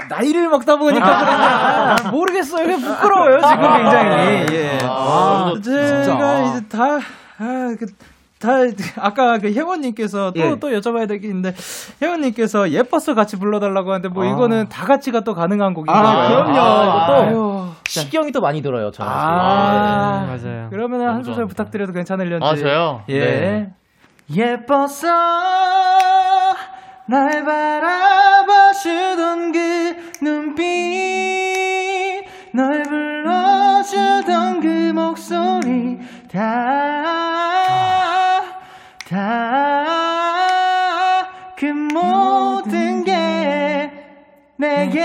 [0.08, 2.64] 나이를 먹다 보니까 그런가 모르겠어요.
[2.64, 4.46] 그냥 부끄러워요 지금 굉장히.
[4.52, 4.78] 예.
[4.82, 6.98] 아, 제가 이제 다
[7.38, 7.86] 아, 그,
[8.40, 8.48] 다
[8.98, 11.54] 아까 그 혜원님께서 또또 여쭤봐야 될게 있는데
[12.02, 16.06] 혜원님께서 예뻐서 같이 불러달라고 하는데 뭐 이거는 다 같이가 또 가능한 곡인가요?
[16.06, 16.58] 아, 그럼요.
[16.58, 17.68] 아, 또 아유.
[17.86, 19.10] 시경이 또 많이 들어요, 저는.
[19.12, 20.68] 아, 맞아요.
[20.70, 21.46] 그러면 한 소절.
[21.46, 22.44] 부탁드려도 괜찮을려지.
[22.44, 23.02] 아, 저요?
[23.08, 23.18] 예.
[23.18, 23.74] 네.
[24.34, 25.06] 예뻐서
[27.06, 27.92] 날 바라봐주던
[29.52, 36.00] 그 눈빛 널 불러주던 그 목소리
[36.32, 38.40] 다
[39.08, 39.70] 다
[41.60, 43.92] 그 모든 게
[44.56, 45.04] 내게.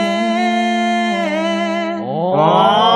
[2.38, 2.95] 아,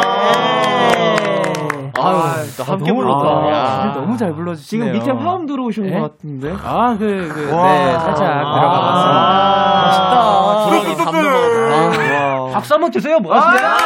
[2.60, 3.51] 또 함께 너무 불렀다.
[3.51, 3.91] 야.
[3.93, 4.91] 너무 잘 불러주시네요.
[4.93, 5.91] 지금 밑에 화음 들어오신 예?
[5.91, 6.53] 것 같은데.
[6.64, 7.99] 아, 그, 그, 네, 와.
[7.99, 8.53] 살짝 아.
[8.53, 9.82] 들어가 봤습니다.
[9.86, 10.66] 멋있다.
[10.66, 12.49] 부러기 담는 거.
[12.53, 13.78] 박수 한번 주세요, 뭐 하시냐?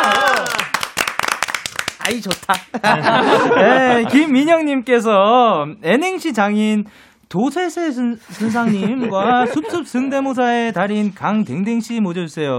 [2.05, 2.53] 아이, 좋다.
[3.55, 6.86] 네, 김민영님께서 N행시 장인
[7.34, 12.51] 도세세 순, 순상님과 숲숲 승대모사의 달인 강댕댕 씨 모셔주세요.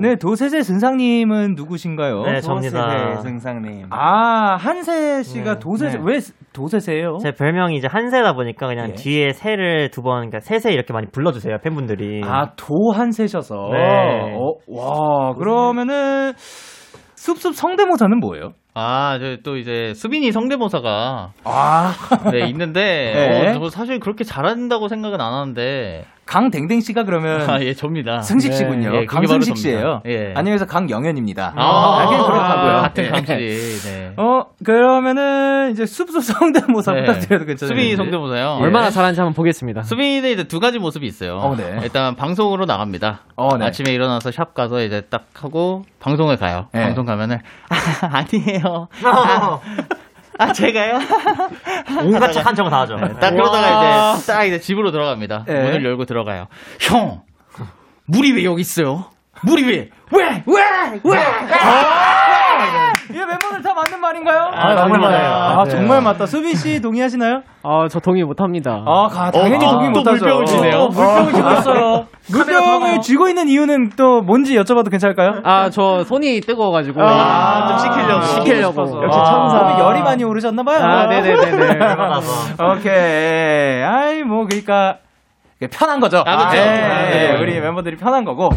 [0.00, 2.22] 네, 도세세 순상님은 누구신가요?
[2.22, 2.86] 네, 접니다.
[2.86, 3.88] 도세대 승상님.
[3.90, 6.04] 아, 한세 씨가 네, 도세세, 네.
[6.06, 6.18] 왜
[6.54, 7.18] 도세세예요?
[7.22, 8.94] 제 별명이 이제 한세다 보니까 그냥 예.
[8.94, 12.22] 뒤에 세를 두 번, 그러니까 세세 이렇게 많이 불러주세요, 팬분들이.
[12.24, 13.54] 아, 도한세셔서.
[13.74, 14.34] 네.
[14.34, 16.32] 어, 와, 그러면은,
[17.16, 18.52] 숲숲 성대모사는 뭐예요?
[18.80, 21.94] 아, 저또 이제 수빈이 성대모사가 아,
[22.30, 22.80] 네, 있는데
[23.42, 23.48] 네.
[23.48, 28.20] 어, 저 사실 그렇게 잘한다고 생각은 안 하는데 강댕댕 씨가 그러면 아, 예, 접니다.
[28.20, 28.90] 승식 씨군요.
[28.94, 29.56] 예, 그게 바로 강승식.
[29.56, 30.02] 씨예요.
[30.04, 30.34] 예.
[30.36, 31.54] 안녕하세요, 강영현입니다.
[31.56, 32.72] 아, 알긴 그렇다고요.
[32.82, 33.08] 같은 예.
[33.08, 33.32] 강씨.
[33.88, 34.12] 네.
[34.18, 37.04] 어, 그러면은 이제 숲숲 성대모사 네.
[37.04, 37.74] 부탁드려도 괜찮아요?
[37.74, 38.58] 수빈이 성대모사요.
[38.60, 39.84] 얼마나 잘하는지 한번 보겠습니다.
[39.84, 41.38] 수빈이는 이제 두 가지 모습이 있어요.
[41.38, 41.80] 어, 네.
[41.82, 43.20] 일단 방송으로 나갑니다.
[43.34, 43.64] 어, 네.
[43.64, 46.66] 아침에 일어나서 샵 가서 이제 딱 하고 방송을 가요.
[46.72, 46.82] 네.
[46.82, 47.38] 방송 가면은
[47.70, 48.88] 아, 아니에요.
[49.02, 49.60] 아,
[50.38, 50.98] 아, 제가요?
[52.04, 52.96] 온갖 착한 척은 다 하죠.
[53.20, 55.44] 딱 그러다가 이제 딱 이제 집으로 들어갑니다.
[55.46, 55.62] 네.
[55.62, 56.46] 문을 열고 들어가요.
[56.80, 57.22] 형,
[58.06, 59.06] 물이 왜 여기 있어요?
[59.42, 59.90] 물이 왜?
[60.12, 60.42] 왜?
[60.46, 61.00] 왜?
[61.04, 61.18] 왜?
[63.10, 64.50] 이게 멤버들 다 맞는 말인가요?
[64.52, 65.32] 아, 정말 맞아요.
[65.60, 65.70] 아, 네.
[65.70, 66.26] 정말 맞다.
[66.26, 67.42] 수빈 씨 동의하시나요?
[67.62, 68.82] 아, 저 동의 못 합니다.
[68.86, 70.18] 아, 가- 당연히 어, 동의 또 못하죠.
[70.24, 70.76] 물병을 쥐네요.
[70.76, 72.06] 어, 물병을 쥐고 있어요.
[72.30, 75.40] 물병을 쥐고 있는 이유는 또 뭔지 여쭤봐도 괜찮을까요?
[75.44, 77.00] 아, 저 손이 뜨거워가지고.
[77.02, 78.24] 아, 좀 식히려고.
[78.26, 79.02] 식히려고.
[79.04, 79.58] 역시 천사.
[79.62, 80.78] 몸이 열이 많이 오르셨나봐요.
[80.84, 81.78] 아, 네네네네.
[82.76, 83.82] 오케이.
[83.82, 84.96] 아이, 뭐, 그러니까.
[85.72, 86.22] 편한 거죠.
[86.24, 86.50] 아.
[86.54, 87.38] 예, 아, 예, 네.
[87.40, 88.50] 우리 멤버들이 편한 거고.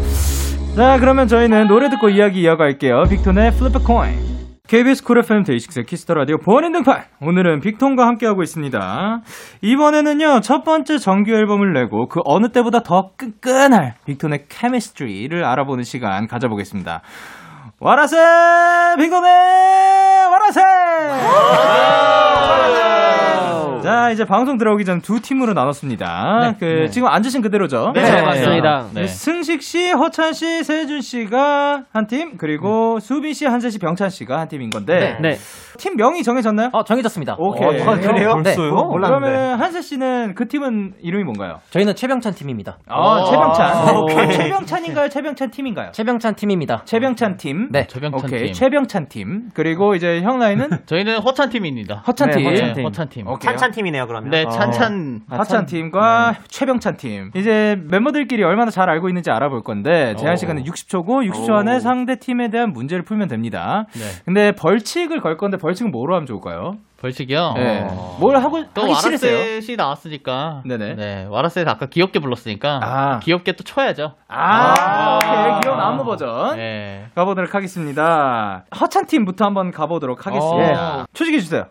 [0.76, 3.02] 자, 그러면 저희는 노래 듣고 이야기 이어갈게요.
[3.10, 4.32] 빅톤의 Flip A Coin.
[4.66, 7.02] KBS 쿨 FM 데이식스 Kiss the Radio 보안인 등판.
[7.20, 9.20] 오늘은 빅톤과 함께하고 있습니다.
[9.60, 16.26] 이번에는요, 첫 번째 정규 앨범을 내고 그 어느 때보다 더 끈끈할 빅톤의 chemistry를 알아보는 시간
[16.26, 17.02] 가져보겠습니다.
[17.80, 18.16] 와라세!
[18.96, 19.30] 빅톤의
[20.30, 20.62] 와라세!
[23.92, 26.54] 자, 이제 방송 들어오기 전 두 팀으로 나눴습니다.
[26.60, 27.92] 그, 지금 앉으신 그대로죠?
[27.94, 28.86] 네, 맞습니다.
[28.94, 29.06] 네.
[29.06, 34.38] 승식 씨, 허찬 씨, 세준 씨가 한 팀, 그리고 수빈 씨, 한세 씨, 병찬 씨가
[34.38, 35.34] 한 팀인 건데 네.
[35.78, 36.70] 팀 명이 정해졌나요?
[36.72, 37.36] 어, 정해졌습니다.
[37.38, 37.66] 오케이.
[37.80, 38.34] 어, 그래요?
[38.44, 38.54] 네.
[38.54, 41.58] 그러면 한세 씨는 그 팀은 이름이 뭔가요?
[41.70, 42.78] 저희는 최병찬 팀입니다.
[42.88, 43.24] 아, 오.
[43.24, 43.96] 최병찬.
[43.96, 44.18] 오케이.
[44.18, 45.08] 아, 최병찬인가요?
[45.08, 45.90] 최병찬 팀인가요?
[45.92, 46.82] 최병찬 팀입니다.
[46.84, 47.68] 최병찬 팀.
[47.72, 47.86] 네.
[47.88, 48.44] 최병찬 오케이.
[48.44, 48.52] 팀.
[48.52, 49.48] 최병찬 팀.
[49.54, 52.02] 그리고 이제 형 라인은 저희는 허찬 팀입니다.
[52.06, 52.46] 허찬 네, 팀.
[52.46, 52.84] 허찬 팀.
[52.84, 53.26] 허찬 팀.
[53.26, 53.48] 오케이.
[53.50, 54.30] 찬찬 팀이네요, 그러면.
[54.30, 55.22] 네, 찬찬.
[55.28, 57.30] 하찬 팀과 최병찬 팀.
[57.34, 62.48] 이제 멤버들끼리 얼마나 잘 알고 있는지 알아볼 건데 제한 시간은 60초고 60초 안에 상대 팀에
[62.48, 63.86] 대한 문제를 풀면 됩니다.
[63.92, 64.00] 네.
[64.24, 66.76] 근데 벌칙을 걸 건데 벌칙은 뭐로 하면 좋을까요?
[67.00, 67.54] 벌칙이요?
[67.56, 67.88] 네.
[68.20, 69.36] 뭘 하고 또 하기 싫으세요?
[69.36, 70.62] 와라셋이 나왔으니까.
[70.64, 70.94] 네네.
[70.94, 72.80] 네, 와라셋 아까 귀엽게 불렀으니까.
[72.80, 73.18] 아.
[73.18, 74.14] 귀엽게 또 쳐야죠.
[74.28, 75.60] 아, 오케이.
[75.62, 76.56] 귀여운 안무 버전.
[76.56, 77.06] 네.
[77.16, 78.64] 가보도록 하겠습니다.
[78.80, 81.00] 허찬 팀부터 한번 가보도록 하겠습니다.
[81.00, 81.04] 어.
[81.12, 81.64] 초식해 주세요.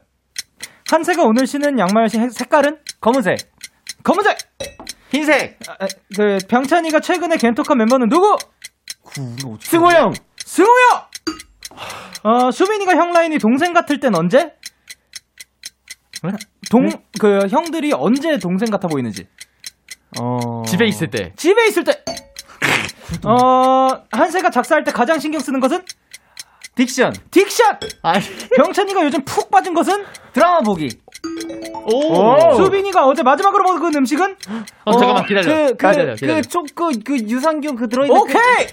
[0.91, 3.37] 한세가 오늘 신은 양말 신- 색깔은 검은색.
[4.03, 4.37] 검은색.
[5.09, 5.57] 흰색.
[5.69, 8.37] 아, 아, 그 병찬이가 최근에 겐톡한 멤버는 누구?
[9.61, 10.13] 승호 형!
[10.37, 11.07] 승우요.
[12.23, 14.53] 어 수빈이가 형 라인이 동생 같을 땐 언제?
[16.69, 19.27] 동그 형들이 언제 동생 같아 보이는지.
[20.19, 20.63] 어.
[20.67, 21.33] 집에 있을 때.
[21.37, 22.03] 집에 있을 때.
[23.25, 25.83] 어 한세가 작사할 때 가장 신경 쓰는 것은
[26.86, 27.13] Diction.
[27.32, 27.63] Diction.
[28.03, 28.13] 아,
[28.55, 30.03] 병찬이가 요즘 푹 빠진 것은
[30.34, 30.89] 드라마 보기.
[31.86, 32.55] 오.
[32.55, 34.36] 수빈이가 어제 마지막으로 먹은 음식은
[34.86, 35.43] 어, 잠깐만 기다려.
[35.45, 36.36] 그, 그, 기다려, 기다려.
[36.36, 38.15] 그, 초코, 그, 유산균 그 들어있는.
[38.15, 38.67] 그- 오케이.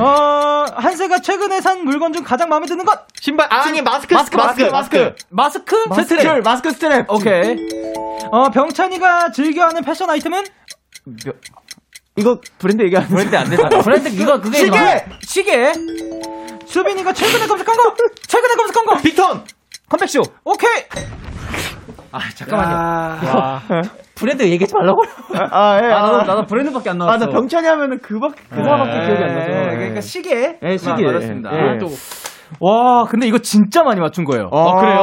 [0.00, 3.46] 어 한세가 최근에 산 물건 중 가장 마음에 드는 것 신발.
[3.52, 5.14] 아, 아니, 마스크, 마스크, 마스크, 마스크.
[5.30, 7.06] 마스크 마스크 스트랩, 마스크 스트랩.
[7.10, 7.56] 오케이.
[8.30, 10.44] 어 병찬이가 즐겨하는 패션 아이템은
[12.16, 13.80] 이거 브랜드 얘기하는 브랜드 안 되잖아.
[13.82, 15.04] 브랜드 이거 그게 시계!
[15.26, 15.72] 시계!
[16.74, 17.94] 수빈이가 최근에 검색한 거!
[18.26, 18.96] 최근에 검색한 거!
[19.00, 19.44] 빅톤!
[19.88, 20.22] 컴백쇼!
[20.44, 20.82] 오케이!
[22.10, 22.76] 아, 잠깐만요.
[22.76, 23.60] 아,
[24.16, 25.04] 브랜드 얘기하지 말라고.
[25.52, 25.86] 아, 예.
[25.92, 27.26] 아, 나도, 아, 나도 브랜드밖에 안 아, 나왔어.
[27.26, 29.50] 나 병찬이 하면은 그밖에, 그 사람밖에 기억이 안 나죠.
[29.52, 30.58] 네, 그러니까 시계.
[30.60, 30.90] 네, 시계.
[30.90, 31.50] 아, 맞았습니다.
[31.52, 31.78] 예.
[31.78, 31.86] 또.
[32.58, 34.48] 와, 근데 이거 진짜 많이 맞춘 거예요.
[34.50, 34.98] 어, 그래요?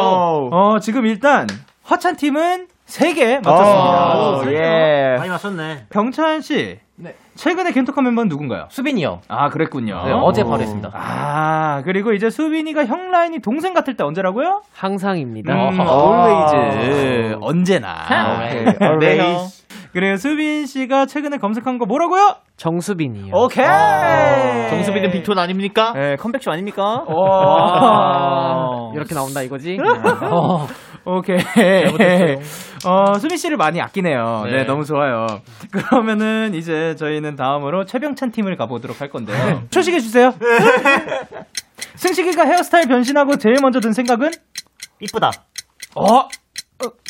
[0.51, 1.47] 어, 지금 일단
[1.89, 4.13] 허찬 팀은 3개 맞췄습니다.
[4.19, 5.15] 어, 예.
[5.17, 5.85] 많이 맞췄네.
[5.89, 6.79] 병찬 씨.
[7.35, 8.65] 최근에 겐톡한 멤버는 누군가요?
[8.69, 9.21] 수빈이요.
[9.27, 10.03] 아, 그랬군요.
[10.05, 10.91] 네, 어제 바로 했습니다.
[10.93, 14.61] 아, 그리고 이제 수빈이가 형 라인이 동생 같을 때 언제라고요?
[14.75, 15.51] 항상입니다.
[15.53, 16.53] 음, always.
[16.55, 17.37] always.
[17.41, 17.95] 언제나.
[18.05, 18.65] 오케이.
[18.65, 18.75] 네.
[18.81, 19.61] always.
[19.93, 20.15] 그래요.
[20.15, 22.35] 수빈 씨가 최근에 검색한 거 뭐라고요?
[22.57, 23.33] 정수빈이요.
[23.35, 23.65] 오케이.
[24.69, 25.93] 정수빈은 빅톤 아닙니까?
[25.97, 27.03] 예, 컴백쇼 아닙니까?
[27.07, 28.91] 와.
[28.93, 29.77] 이렇게 나온다 이거지?
[30.29, 30.67] 어,
[31.05, 31.37] 오케이.
[32.85, 34.43] 어, 수빈 씨를 많이 아끼네요.
[34.45, 34.51] 네.
[34.51, 34.63] 네.
[34.63, 35.27] 너무 좋아요.
[35.71, 39.63] 그러면은 이제 저희는 다음으로 최병찬 팀을 가보도록 할 건데요.
[39.69, 40.33] 초식해 주세요.
[41.95, 44.31] 승식이가 헤어스타일 변신하고 제일 먼저 든 생각은?
[44.99, 45.31] 이쁘다.
[45.95, 46.27] 어,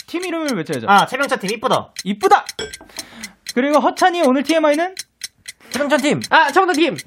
[0.08, 0.88] 팀 이름을 외쳐야죠.
[0.90, 1.94] 아, 최명찬 팀 이쁘다.
[2.04, 2.46] 이쁘다!
[3.54, 4.96] 그리고 허찬이 오늘 TMI는?
[5.70, 6.20] 최명찬 팀.
[6.30, 6.98] 아, 청도 팀!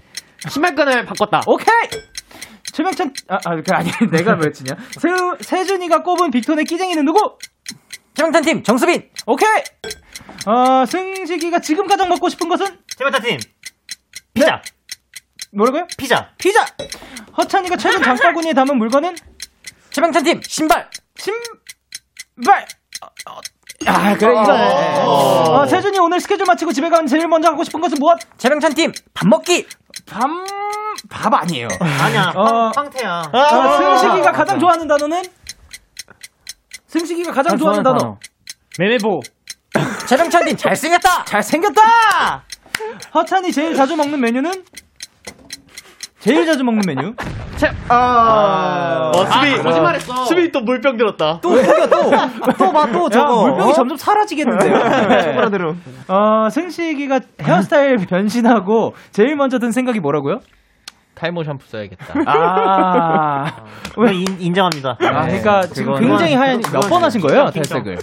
[0.49, 1.43] 신발끈을 바꿨다.
[1.47, 2.01] 오케이!
[2.73, 4.75] 최명찬, 아, 아, 그, 아니, 내가 외치냐?
[4.99, 5.09] 세,
[5.41, 7.37] 세준이가 꼽은 빅톤의 끼쟁이는 누구?
[8.15, 8.63] 최명찬 팀.
[8.63, 9.11] 정수빈.
[9.27, 9.49] 오케이!
[10.47, 12.67] 어, 승식이가 지금 가장 먹고 싶은 것은?
[12.97, 13.39] 최명찬 팀.
[14.33, 14.63] 피자.
[15.53, 15.87] 뭐라고요?
[15.97, 16.31] 피자.
[16.39, 16.65] 피자!
[17.37, 19.17] 허찬이가 최근 장바구니에 담은 물건은?
[19.91, 20.41] 최명찬 팀.
[20.43, 20.89] 신발.
[21.17, 22.67] 신발!
[23.03, 23.41] 어, 어,
[23.87, 24.53] 아, 그래, 이거.
[24.53, 28.19] 어, 어, 세준이 오늘 스케줄 마치고 집에 가면 제일 먼저 하고 싶은 것은 무엇?
[28.39, 28.93] 최명찬 팀.
[29.13, 29.67] 밥 먹기.
[30.07, 30.29] 밥,
[31.11, 31.69] 밥 아니에요.
[31.81, 32.33] 아니야.
[32.35, 32.71] 어.
[32.75, 33.31] 황, 황태야.
[33.33, 35.23] 어, 승식이가 가장 좋아하는 단어는?
[36.95, 38.19] 승식이가 가장 좋아하는 단어.
[38.79, 39.21] 매매보.
[40.07, 40.57] 팀.
[40.57, 41.25] 잘생겼다.
[41.27, 42.45] 잘생겼다!
[43.13, 44.53] 허찬이 제일 자주 먹는 메뉴는?
[46.21, 47.13] 제일 자주 먹는 메뉴?
[47.91, 49.63] 어, 수비.
[49.63, 50.25] 거짓말했어.
[50.27, 51.41] 수비 또 물병 들었다.
[51.43, 52.11] 또 속여 또.
[52.59, 53.43] 또 봐또 야, 저거.
[53.49, 53.73] 물병이 어?
[53.75, 54.79] 점점 사라지겠는데요?
[55.25, 55.81] 초보라들은.
[56.09, 60.39] 어, 승식이가 헤어스타일 변신하고 제일 먼저 든 생각이 뭐라고요?
[61.15, 62.15] 탈모 샴푸 써야겠다.
[62.27, 63.53] 아,
[64.05, 64.97] 네, 인, 인정합니다.
[65.01, 67.51] 아 그러니까 지금 굉장히 하얀 몇 번 하신 거예요?
[67.51, 67.99] 탈색을?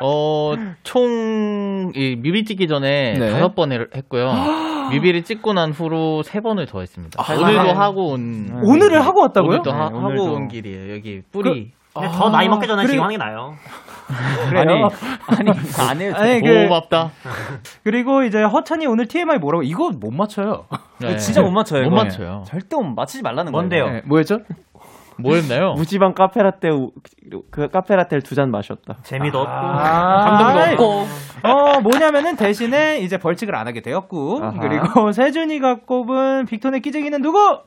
[0.00, 3.30] 어, 총, 이 뮤비 찍기 전에 네.
[3.30, 4.32] 다섯 번 을- 했고요.
[4.92, 7.22] 뮤비를 찍고 난 후로 세 번을 더 했습니다.
[7.22, 7.70] 아, 오늘도 네.
[7.72, 8.60] 하고 온.
[8.62, 9.50] 오늘을 하고 왔다고요?
[9.60, 10.32] 오늘도 하, 네, 고 오늘도.
[10.34, 10.94] 온 길이에요.
[10.94, 11.72] 여기 뿌리.
[11.94, 12.92] 근데 더 나이 먹기 전에 그래.
[12.92, 13.54] 지금 하는 게 나아요.
[14.48, 14.88] 그래요?
[15.26, 15.50] 아니,
[15.88, 16.12] 안 해요.
[16.16, 17.10] 아니, 그, 고맙다.
[17.84, 19.62] 그리고 이제 허찬이 오늘 TMI 뭐라고?
[19.62, 20.66] 이거 못 맞춰요.
[20.98, 21.16] 네.
[21.16, 21.82] 진짜 못 맞춰요.
[21.82, 21.96] 못 이거.
[21.96, 22.44] 맞춰요.
[22.46, 23.52] 절대 못 맞히지 말라는?
[23.52, 23.68] 거예요.
[23.90, 24.40] 네, 뭐였죠?
[25.18, 25.74] 뭐였나요?
[25.74, 26.90] 무지방 카페라떼 우-
[27.50, 28.96] 그 카페라떼를 두 잔 마셨다.
[29.02, 29.52] 재미도 없고.
[29.52, 30.72] 감동도.
[30.84, 31.06] 없고.
[31.48, 34.40] 어, 뭐냐면은 대신에 이제 벌칙을 안 하게 되었고.
[34.42, 34.52] 아하.
[34.60, 37.60] 그리고 세준이가 꼽은 빅톤의 끼쟁이는 누구?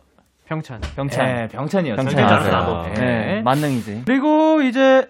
[0.48, 0.82] 병찬.
[0.96, 1.26] 병찬.
[1.26, 2.06] 네, 병찬이었어요.
[2.08, 2.28] 병찬.
[2.28, 2.94] 병찬 나도.
[2.96, 3.42] 네.
[3.44, 4.04] 만능이지.
[4.06, 5.08] 그리고 이제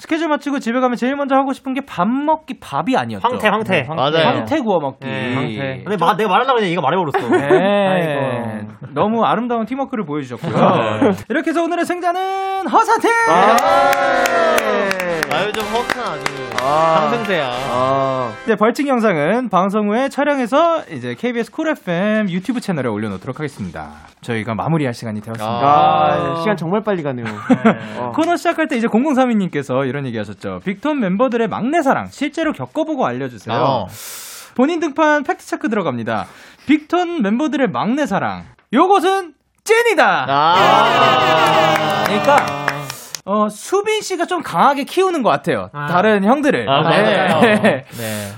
[0.00, 3.26] 스케줄 마치고 집에 가면 제일 먼저 하고 싶은 게 밥 먹기 밥이 아니었죠.
[3.26, 3.86] 황태, 황태.
[3.88, 4.26] 맞아요.
[4.28, 5.04] 황태 구워 먹기.
[5.04, 5.82] 네, 황태.
[5.84, 7.28] 근데 마, 내가 말하려고 했는데 얘가 말해버렸어.
[7.30, 8.66] 네.
[8.94, 10.52] 너무 아름다운 팀워크를 보여주셨고요.
[11.28, 13.10] 이렇게 해서 오늘의 승자는 허사팀!
[15.30, 16.24] 아, 요즘 허카 아주
[16.68, 18.34] 상승세야.
[18.46, 23.90] 네, 벌칙 영상은 방송 후에 촬영해서 이제 KBS 쿨 FM 유튜브 채널에 올려놓도록 하겠습니다.
[24.20, 25.46] 저희가 마무리할 시간이 되었습니다.
[25.46, 27.26] 아, 시간 정말 빨리 가네요.
[27.98, 28.12] 어.
[28.14, 30.60] 코너 시작할 때 이제 0032님께서 이런 얘기 하셨죠.
[30.64, 33.56] 빅톤 멤버들의 막내 사랑 실제로 겪어보고 알려주세요.
[33.56, 33.86] 어.
[34.54, 36.26] 본인 등판 팩트체크 들어갑니다.
[36.66, 38.44] 빅톤 멤버들의 막내 사랑.
[38.72, 40.26] 요것은 찐이다!
[40.28, 42.04] 아.
[42.06, 42.36] 그러니까,
[43.24, 45.68] 어, 수빈 씨가 좀 강하게 키우는 것 같아요.
[45.72, 45.86] 아.
[45.86, 46.68] 다른 형들을.
[46.68, 47.40] 아, 맞아요.
[47.40, 47.60] 네.
[47.60, 47.84] 네.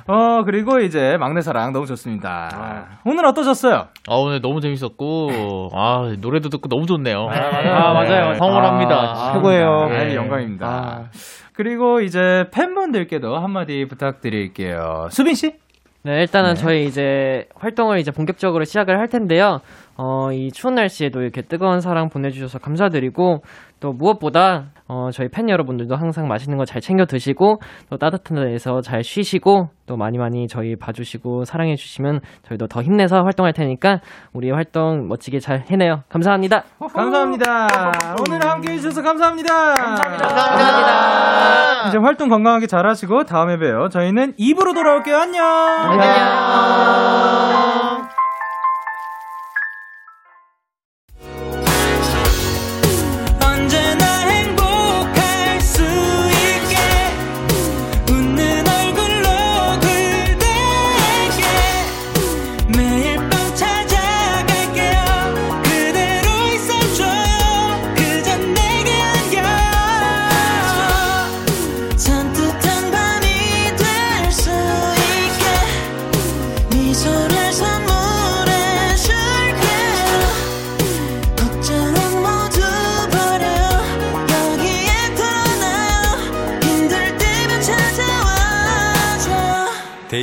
[0.06, 2.86] 어, 그리고 이제 막내 사랑 너무 좋습니다.
[3.04, 3.88] 오늘 어떠셨어요?
[4.08, 7.28] 아, 오늘 너무 재밌었고, 아, 노래도 듣고 너무 좋네요.
[7.30, 8.36] 아, 맞아요.
[8.38, 8.94] 황홀합니다.
[8.96, 9.88] 아, 최고예요.
[9.90, 10.14] 네, 네.
[10.16, 10.66] 영광입니다.
[10.66, 11.04] 아.
[11.52, 15.08] 그리고 이제 팬분들께도 한마디 부탁드릴게요.
[15.10, 15.54] 수빈 씨?
[16.02, 19.60] 네, 일단은 저희 이제 활동을 이제 본격적으로 시작을 할 텐데요.
[20.02, 23.42] 어, 이 추운 날씨에도 이렇게 뜨거운 사랑 보내주셔서 감사드리고,
[23.80, 28.80] 또 무엇보다, 어, 저희 팬 여러분들도 항상 맛있는 거 잘 챙겨 드시고, 또 따뜻한 데에서
[28.80, 34.00] 잘 쉬시고, 또 많이 많이 저희 봐주시고, 사랑해 주시면 저희도 더 힘내서 활동할 테니까,
[34.32, 36.02] 우리 활동 멋지게 잘 해내요.
[36.08, 36.62] 감사합니다.
[36.94, 37.66] 감사합니다.
[38.26, 39.54] 오늘 함께 해주셔서 감사합니다.
[39.74, 41.88] 감사합니다.
[41.88, 43.90] 이제 활동 건강하게 잘 하시고 다음에 봬요.
[43.90, 45.14] 저희는 입으로 돌아올게요.
[45.18, 45.44] 안녕.
[45.44, 46.00] 안녕.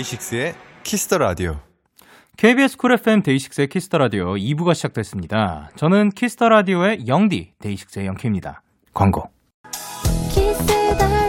[0.08, 0.53] 데이식스의
[0.84, 1.59] Kiss the Radio.
[2.38, 5.70] KBS 쿨 FM 데이식스의 Kiss the Radio 2부가 시작됐습니다.
[5.76, 8.62] 저는 Kiss the Radio의 영디 데이식스의 영케입니다.
[8.93, 9.30] 광고.
[10.30, 10.65] Kiss
[10.97, 11.26] the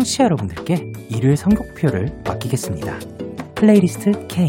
[0.00, 2.98] 청취자 여러분들께 일요일 선곡표를 맡기겠습니다.
[3.54, 4.48] Playlist K.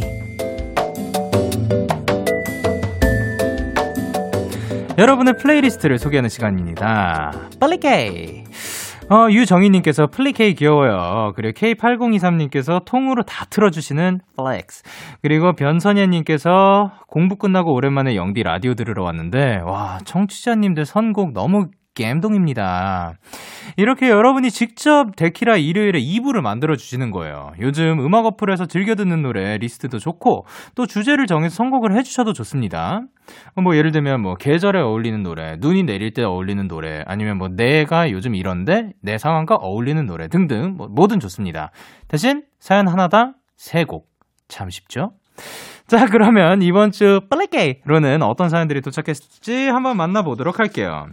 [4.97, 7.31] 여러분의 playlist를 소개하는 시간입니다.
[7.59, 8.43] 플리 K.
[9.09, 11.33] 어, 유정희님께서 플리케이 귀여워요.
[11.35, 14.83] 그리고 K8023님께서 통으로 다 틀어주시는 flex.
[15.21, 21.65] 그리고 변선예님께서 공부 끝나고 오랜만에 영디 라디오 들으러 왔는데, 와, 청취자님들 선곡 너무
[21.95, 23.13] 갬동입니다.
[23.77, 27.51] 이렇게 여러분이 직접 데키라 일요일에 2부를 만들어 주시는 거예요.
[27.59, 33.01] 요즘 음악 어플에서 즐겨 듣는 노래 리스트도 좋고 또 주제를 정해서 선곡을 해 주셔도 좋습니다.
[33.61, 38.11] 뭐 예를 들면 뭐 계절에 어울리는 노래, 눈이 내릴 때 어울리는 노래, 아니면 뭐 내가
[38.11, 41.71] 요즘 이런데 내 상황과 어울리는 노래 등등 뭐 뭐든 좋습니다.
[42.07, 44.03] 대신 사연 하나당 3곡.
[44.47, 45.11] 참 쉽죠?
[45.87, 51.07] 자, 그러면 이번 주 플레이게이로는 어떤 사연들이 도착했을지 한번 만나보도록 할게요.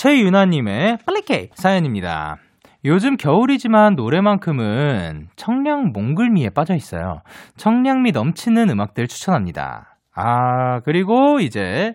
[0.00, 2.38] 최유나님의 플리케이 사연입니다.
[2.86, 7.20] 요즘 겨울이지만 노래만큼은 청량 몽글미에 빠져 있어요.
[7.58, 9.98] 청량미 넘치는 음악들 추천합니다.
[10.14, 11.94] 아, 그리고 이제,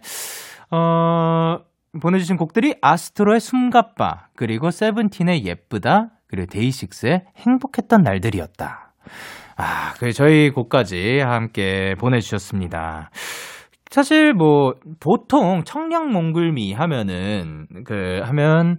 [0.69, 1.61] 어,
[1.99, 8.93] 보내주신 곡들이 아스트로의 숨가빠, 그리고 세븐틴의 예쁘다, 그리고 데이식스의 행복했던 날들이었다.
[9.57, 13.09] 아, 그 저희 곡까지 함께 보내주셨습니다.
[13.89, 18.77] 사실 뭐 보통 청량 몽글미 하면은 그 하면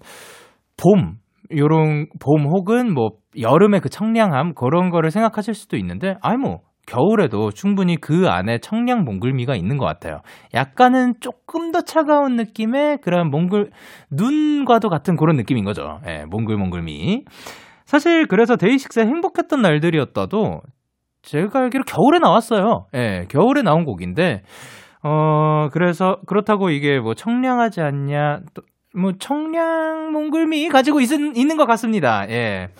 [0.76, 1.16] 봄
[1.54, 7.50] 요런 봄 혹은 뭐 여름의 그 청량함 그런 거를 생각하실 수도 있는데 아니 뭐 겨울에도
[7.50, 10.20] 충분히 그 안에 청량 몽글미가 있는 것 같아요.
[10.54, 13.70] 약간은 조금 더 차가운 느낌의 그런 몽글
[14.10, 15.98] 눈과도 같은 그런 느낌인 거죠.
[16.06, 17.24] 예, 몽글몽글미.
[17.84, 20.60] 사실 그래서 데이식스의 행복했던 날들이었다도
[21.22, 22.86] 제가 알기로 겨울에 나왔어요.
[22.94, 24.42] 예, 겨울에 나온 곡인데
[25.08, 31.64] 어, 그래서, 그렇다고 이게 뭐 청량하지 않냐, 또, 뭐 청량 몽글미 가지고 있, 있는 것
[31.66, 32.28] 같습니다.
[32.28, 32.70] 예.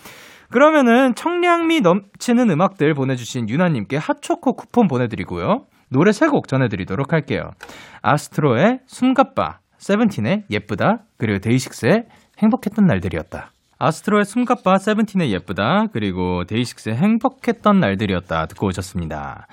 [0.51, 5.67] 그러면은 청량미 넘치는 음악들 보내주신 유나님께 핫초코 쿠폰 보내드리고요.
[5.89, 7.51] 노래 세곡 전해드리도록 할게요.
[8.03, 12.07] 아스트로의 숨가빠, 세븐틴의 예쁘다, 그리고 데이식스의
[12.39, 13.53] 행복했던 날들이었다.
[13.79, 19.47] 아스트로의 숨가빠, 세븐틴의 예쁘다, 그리고 데이식스의 행복했던 날들이었다 듣고 오셨습니다.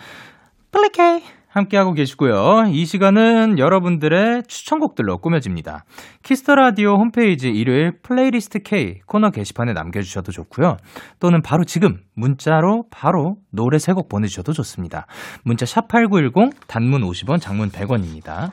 [0.72, 1.22] 플리케이
[1.54, 2.66] 함께하고 계시고요.
[2.70, 5.86] 이 시간은 여러분들의 추천곡들로 꾸며집니다.
[6.24, 10.78] Kiss the Radio 홈페이지 일요일 Playlist K 코너 게시판에 남겨주셔도 좋고요.
[11.20, 15.06] 또는 바로 지금 문자로 바로 노래 세 곡 보내주셔도 좋습니다.
[15.43, 18.49] 문자 샵8910 단문 50원 장문 100원입니다.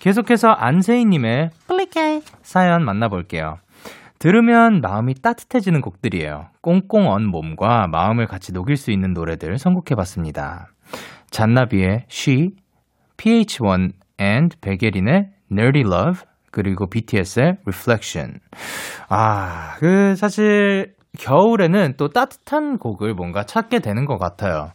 [0.00, 3.58] 계속해서 안세희님의 플리케이 사연 만나볼게요.
[4.18, 6.46] 들으면 마음이 따뜻해지는 곡들이에요.
[6.60, 10.68] 꽁꽁 언 몸과 마음을 같이 녹일 수 있는 노래들 선곡해봤습니다.
[11.32, 12.50] 잔나비의 She,
[13.16, 16.20] PH1 and 베게린의 Nerdy Love,
[16.52, 18.38] 그리고 BTS의 Reflection.
[19.08, 24.70] 아, 그, 사실, 겨울에는 또 따뜻한 곡을 뭔가 찾게 되는 것 같아요.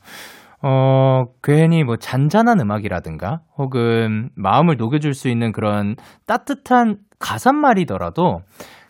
[0.62, 5.96] 어, 괜히 뭐 잔잔한 음악이라든가, 혹은 마음을 녹여줄 수 있는 그런
[6.26, 8.42] 따뜻한 가사말이더라도,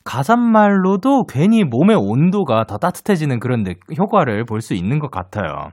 [0.05, 3.65] 가사말로도 괜히 몸의 온도가 더 따뜻해지는 그런
[3.97, 5.71] 효과를 볼 수 있는 것 같아요.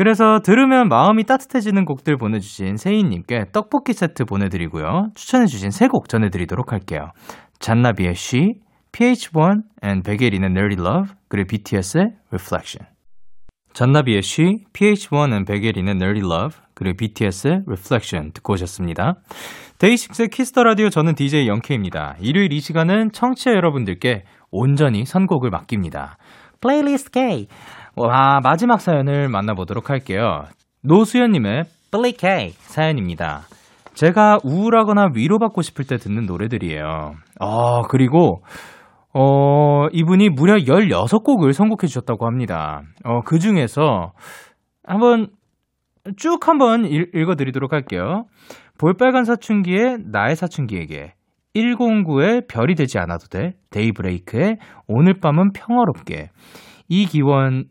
[0.00, 5.08] 그래서 들으면 마음이 따뜻해지는 곡들 보내주신 세인님께 떡볶이 세트 보내드리고요.
[5.14, 7.10] 추천해주신 세 곡 전해드리도록 할게요.
[7.58, 8.54] 잔나비의 She,
[8.92, 12.88] PH1 and 베게린의 Nerdy Love, 그리고 BTS의 Reflection.
[13.74, 19.16] 잔나비의 She, PH1 and 베게린의 Nerdy Love, 그리고 BTS의 Reflection 듣고 오셨습니다.
[19.80, 22.16] 데이식스의 Kiss the Radio 저는 DJ 영케입니다.
[22.20, 26.16] 일요일 이 시간은 청취자 여러분들께 온전히 선곡을 맡깁니다.
[26.62, 27.48] Playlist K.
[28.02, 30.44] 와, 마지막 사연을 만나보도록 할게요.
[30.82, 31.64] 노수연님의
[32.16, 33.42] K 사연입니다.
[33.92, 37.12] 제가 우울하거나 위로받고 싶을 때 듣는 노래들이에요.
[37.40, 38.42] 아, 그리고,
[39.12, 42.80] 어, 이분이 무려 16곡을 선곡해 주셨다고 합니다.
[43.04, 44.12] 어, 그 중에서
[44.82, 45.28] 한번
[46.16, 48.24] 쭉 한번 읽, 읽어드리도록 할게요.
[48.78, 51.12] 볼빨간 사춘기의 나의 사춘기에게
[51.54, 56.30] 109의 별이 되지 않아도 돼 데이브레이크의 오늘 밤은 평화롭게
[56.88, 57.66] 이기원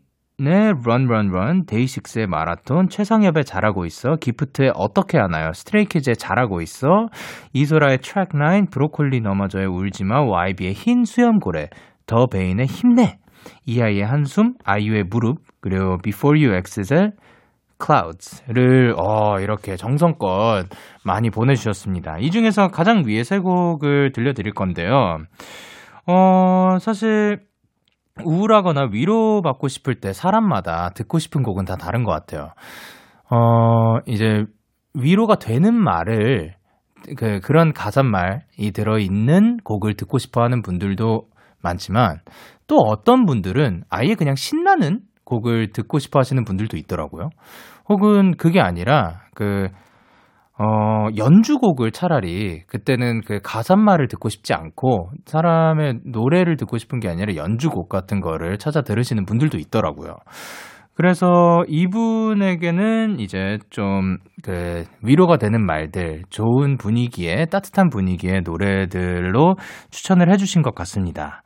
[0.46, 1.66] 의 Run Run Run.
[1.66, 4.16] 데이식스의 마라톤 최상엽의 잘하고 있어.
[4.16, 5.52] 기프트의 어떻게 하나요?
[5.52, 7.08] 스트레이키즈의 잘하고 있어.
[7.52, 8.38] 이소라의 트랙 9
[8.70, 10.22] 브로콜리 너마저의 울지마.
[10.22, 11.68] YB의 흰 수염고래.
[12.06, 13.18] 더 베인의 힘내.
[13.66, 17.12] 이아이의 한숨 아이유의 무릎 그리고 Before You X의
[17.82, 20.66] Clouds를 어, 이렇게 정성껏
[21.04, 22.18] 많이 보내주셨습니다.
[22.18, 25.18] 이 중에서 가장 위에 세 곡을 들려드릴 건데요.
[26.06, 27.40] 어, 사실
[28.24, 32.52] 우울하거나 위로받고 싶을 때 사람마다 듣고 싶은 곡은 다 다른 것 같아요.
[33.30, 34.44] 어, 이제
[34.94, 36.54] 위로가 되는 말을
[37.16, 41.22] 그, 그런 가사말이 들어 있는 곡을 듣고 싶어 하는 분들도
[41.62, 42.20] 많지만
[42.66, 47.30] 또 어떤 분들은 아예 그냥 신나는 곡을 듣고 싶어 하시는 분들도 있더라고요.
[47.88, 49.70] 혹은 그게 아니라 그 어,
[51.16, 57.88] 연주곡을 차라리 그때는 그 가사말을 듣고 싶지 않고 사람의 노래를 듣고 싶은 게 아니라 연주곡
[57.88, 60.16] 같은 거를 찾아 들으시는 분들도 있더라고요.
[60.94, 69.56] 그래서 이분에게는 이제 좀 그 위로가 되는 말들, 좋은 분위기에, 따뜻한 분위기의 노래들로
[69.90, 71.42] 추천을 해주신 것 같습니다.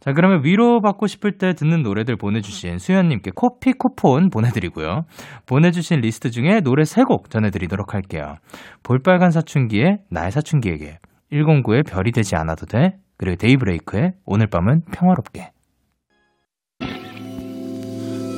[0.00, 5.04] 자, 그러면 위로받고 싶을 때 듣는 노래들 보내주신 수현님께 커피 쿠폰 보내드리고요.
[5.44, 8.36] 보내주신 리스트 중에 노래 3곡 전해드리도록 할게요.
[8.82, 10.98] 볼빨간 사춘기의 나의 사춘기에게,
[11.30, 15.52] 109의 별이 되지 않아도 돼, 그리고 데이브레이크의 오늘 밤은 평화롭게.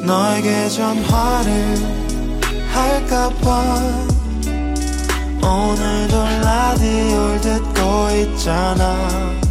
[0.04, 1.52] 너에게 전화를
[2.72, 3.78] 할까봐
[5.44, 9.41] 오늘도 라디오를 듣고 있잖아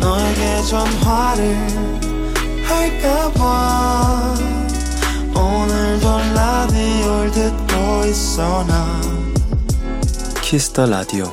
[0.00, 1.56] 너에게 전화를
[2.64, 4.34] 할까봐
[5.34, 9.00] 오늘도 라디오를 듣고 있어 나
[10.42, 11.24] Kiss the Radio.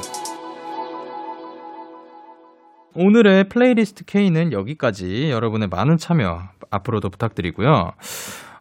[2.95, 6.39] 오늘의 playlist K는 여기까지 여러분의 많은 참여
[6.71, 7.91] 앞으로도 부탁드리고요.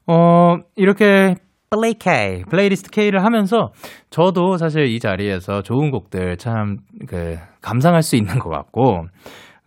[0.07, 1.35] 어, 이렇게
[1.71, 3.73] play K, playlist K를 하면서
[4.11, 6.79] 저도 사실 이 자리에서 좋은 곡들 참
[7.09, 9.07] 그 감상할 수 있는 것 같고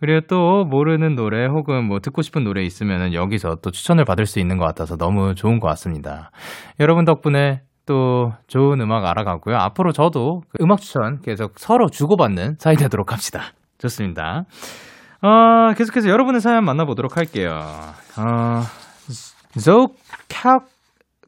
[0.00, 4.38] 그리고 또 모르는 노래 혹은 뭐 듣고 싶은 노래 있으면은 여기서 또 추천을 받을 수
[4.38, 6.30] 있는 것 같아서 너무 좋은 것 같습니다.
[6.78, 9.56] 여러분 덕분에 또 좋은 음악 알아가고요.
[9.56, 13.52] 앞으로 저도 그 음악 추천 계속 서로 주고받는 사이 되도록 합시다.
[13.78, 14.44] 좋습니다.
[15.22, 17.50] 어, 계속해서 여러분의 사연 만나보도록 할게요.
[17.50, 18.60] 어,
[19.64, 19.88] 조우
[20.28, 20.60] 카,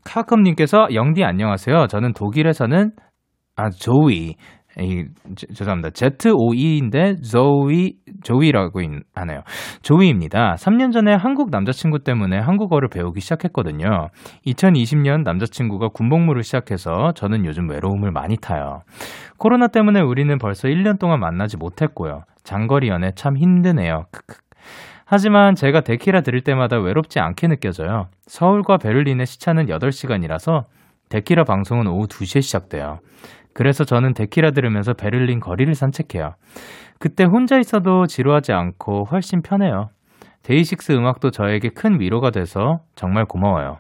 [0.05, 1.87] 카컴님께서 영디 안녕하세요.
[1.89, 2.93] 저는 독일에서는
[3.57, 4.37] 아 조이
[4.79, 5.05] 이,
[5.37, 5.91] 저, 죄송합니다.
[5.91, 9.41] ZOE인데 조이 조이라고 있- 하네요.
[9.83, 10.55] 조이입니다.
[10.55, 14.09] 3년 전에 한국 남자친구 때문에 한국어를 배우기 시작했거든요.
[14.47, 18.81] 2020년 남자친구가 군복무를 시작해서 저는 요즘 외로움을 많이 타요.
[19.39, 22.23] 코로나 때문에 우리는 벌써 1년 동안 만나지 못했고요.
[22.45, 24.05] 장거리 연애 참 힘드네요.
[24.13, 24.37] 크크.
[25.05, 28.07] 하지만 제가 데키라 들을 때마다 외롭지 않게 느껴져요.
[28.29, 30.65] 서울과 베를린의 시차는 8시간이라서
[31.09, 32.99] 데키라 방송은 오후 2시에 시작돼요.
[33.61, 36.33] 그래서 저는 데키라 들으면서 베를린 거리를 산책해요.
[36.99, 39.91] 그때 혼자 있어도 지루하지 않고 훨씬 편해요.
[40.45, 43.77] 데이식스 음악도 저에게 큰 위로가 돼서 정말 고마워요.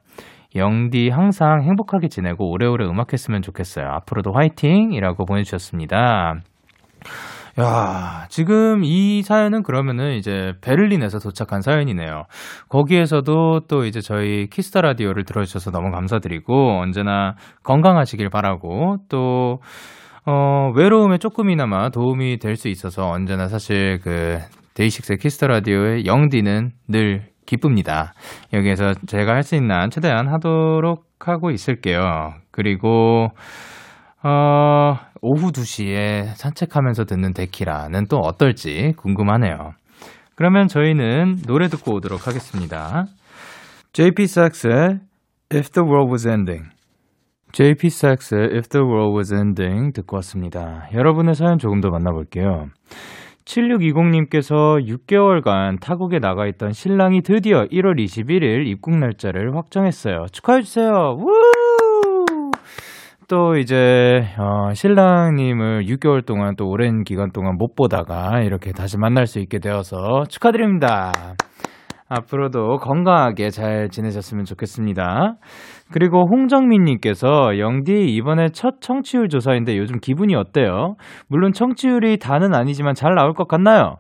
[0.54, 3.86] 영디 항상 행복하게 지내고 오래오래 음악했으면 좋겠어요.
[3.86, 4.92] 앞으로도 화이팅!
[4.92, 6.34] 이라고 보내주셨습니다.
[7.58, 12.24] 야, 지금 이 사연은 그러면은 이제 베를린에서 도착한 사연이네요.
[12.68, 17.34] 거기에서도 또 이제 저희 Kiss the Radio를 들어주셔서 너무 감사드리고 언제나
[17.64, 19.60] 건강하시길 바라고 또
[20.26, 24.38] 어, 외로움에 조금이나마 도움이 될 수 있어서 언제나 사실 그
[24.74, 28.12] 데이식스의 Kiss the Radio의 영디는 늘 기쁩니다.
[28.52, 32.34] 여기에서 제가 할 수 있는 한 최대한 하도록 하고 있을게요.
[32.52, 33.28] 그리고
[34.22, 39.72] 어, 오후 2시에 산책하면서 듣는 데키라는 또 어떨지 궁금하네요.
[40.34, 43.04] 그러면 저희는 노래 듣고 오도록 하겠습니다.
[43.92, 45.00] JP Sax의
[45.52, 46.68] If the World Was Ending.
[47.52, 50.88] JP Sax의 If the World Was Ending 듣고 왔습니다.
[50.94, 52.66] 여러분의 사연 조금 더 만나볼게요.
[53.44, 60.26] 7620님께서 6개월간 타국에 나가 있던 신랑이 드디어 1월 21일 입국 날짜를 확정했어요.
[60.30, 61.16] 축하해주세요.
[61.18, 61.69] 우!
[63.30, 69.28] 또 이제 어, 신랑님을 6개월 동안 또 오랜 기간 동안 못 보다가 이렇게 다시 만날
[69.28, 71.12] 수 있게 되어서 축하드립니다.
[72.08, 75.36] 앞으로도 건강하게 잘 지내셨으면 좋겠습니다.
[75.92, 80.96] 그리고 홍정민님께서 영디 이번에 첫 청취율 조사인데 요즘 기분이 어때요?
[81.28, 83.98] 물론 청취율이 다는 아니지만 잘 나올 것 같나요?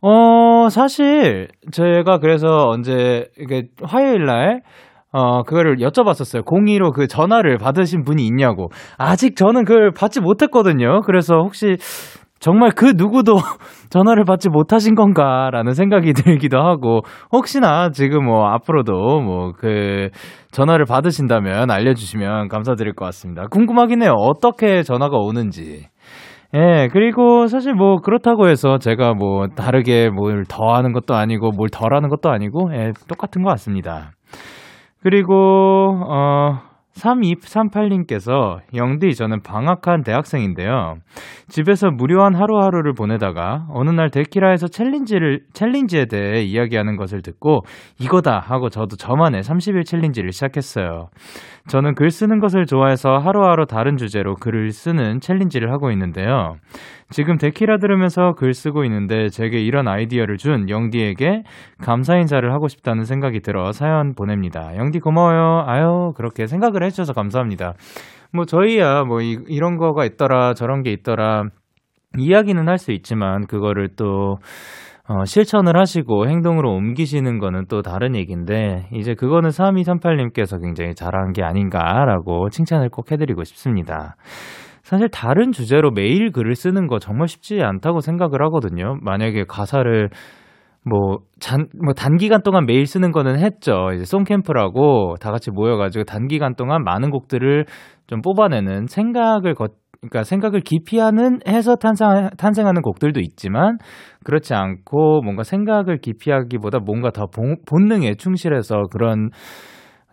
[0.00, 4.62] 어 사실 제가 그래서 언제 이게 화요일 날
[5.16, 6.44] 어, 그거를 여쭤봤었어요.
[6.44, 8.68] 02로 그 전화를 받으신 분이 있냐고.
[8.98, 11.00] 아직 저는 그걸 받지 못했거든요.
[11.06, 11.76] 그래서 혹시
[12.38, 13.36] 정말 그 누구도
[13.88, 17.00] 전화를 받지 못하신 건가라는 생각이 들기도 하고,
[17.32, 18.92] 혹시나 지금 뭐 앞으로도
[19.22, 20.10] 뭐 그
[20.52, 23.46] 전화를 받으신다면 알려주시면 감사드릴 것 같습니다.
[23.50, 24.12] 궁금하긴 해요.
[24.18, 25.86] 어떻게 전화가 오는지.
[26.54, 31.68] 예, 그리고 사실 뭐 그렇다고 해서 제가 뭐 다르게 뭘 더 하는 것도 아니고 뭘
[31.70, 34.12] 덜 하는 것도 아니고, 예, 똑같은 것 같습니다.
[35.06, 36.58] 그리고 어
[36.96, 40.96] 3238님께서 영디 저는 방학한 대학생인데요.
[41.46, 47.60] 집에서 무료한 하루하루를 보내다가 어느 날 데키라에서 챌린지를 챌린지에 대해 이야기하는 것을 듣고
[48.00, 51.10] 이거다 하고 저도 저만의 30일 challenge를 시작했어요.
[51.68, 56.54] 저는 글 쓰는 것을 좋아해서 하루하루 다른 주제로 글을 쓰는 challenge를 하고 있는데요.
[57.10, 61.42] 지금 데키라 들으면서 글 쓰고 있는데 제게 이런 아이디어를 준 영디에게
[61.82, 64.76] 감사 인사를 하고 싶다는 생각이 들어 사연 보냅니다.
[64.76, 65.64] 영디 고마워요.
[65.66, 67.74] 아유, 그렇게 생각을 해주셔서 감사합니다.
[68.32, 71.44] 뭐 저희야 뭐 이, 이런 거가 있더라 저런 게 있더라
[72.18, 74.36] 이야기는 할 수 있지만 그거를 또
[75.08, 81.44] 어, 실천을 하시고 행동으로 옮기시는 거는 또 다른 얘기인데 이제 그거는 3238님께서 굉장히 잘한 게
[81.44, 84.16] 아닌가라고 칭찬을 꼭 해드리고 싶습니다.
[84.82, 88.96] 사실 다른 주제로 매일 글을 쓰는 거 정말 쉽지 않다고 생각을 하거든요.
[89.00, 90.10] 만약에 가사를
[90.88, 93.90] 뭐, 잔, 뭐, 단기간 동안 매일 쓰는 거는 했죠.
[93.92, 97.64] 이제 송캠프라고 다 같이 모여가지고 단기간 동안 많은 곡들을
[98.06, 99.66] 좀 뽑아내는 생각을 거,
[100.08, 103.78] 그러니까 생각을 기피하는 해서 탄생, 탄생하는 곡들도 있지만
[104.24, 109.30] 그렇지 않고 뭔가 생각을 기피하기보다 뭔가 더 본, 본능에 충실해서 그런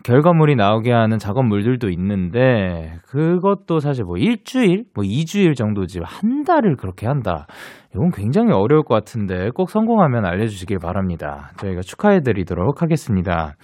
[0.04, 7.08] 결과물이 나오게 하는 작업물들도 있는데 그것도 사실 뭐 일주일, 뭐 이주일 정도지 한 달을 그렇게
[7.08, 7.48] 한다.
[7.96, 11.52] 이건 굉장히 어려울 것 같은데 꼭 성공하면 알려주시길 바랍니다.
[11.58, 13.56] 저희가 축하해드리도록 하겠습니다.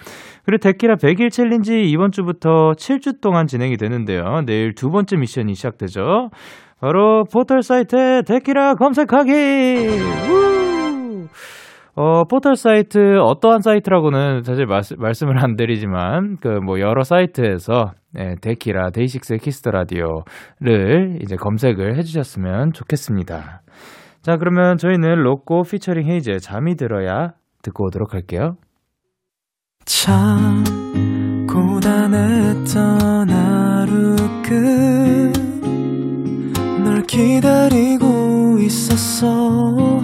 [0.46, 4.42] 그리고 데키라 100일 challenge 이번 주부터 7주 동안 진행이 되는데요.
[4.46, 6.30] 내일 두 번째 미션이 시작되죠.
[6.80, 9.32] 바로 포털 사이트에 데키라 검색하기!
[10.30, 11.28] 우!
[11.96, 18.36] 어, 포털 사이트, 어떠한 사이트라고는 사실 말씀, 말씀을 안 드리지만, 그, 뭐, 여러 사이트에서, 네,
[18.42, 23.62] 데키라, 데이식스의 Kiss the Radio를 이제 검색을 해주셨으면 좋겠습니다.
[24.22, 28.56] 자, 그러면 저희는 로꼬 피처링 헤이즈의 잠이 들어야 듣고 오도록 할게요.
[29.86, 30.64] 참
[31.48, 35.50] 고단했던 하루 끝
[36.90, 40.04] 널 기다리고 있었어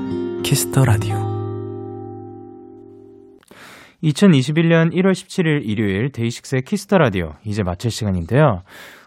[0.43, 1.15] Kiss the Radio
[4.03, 8.63] 2021년 1월 17일 일요일 데이식스의 Kiss the Radio 이제 마칠 시간인데요.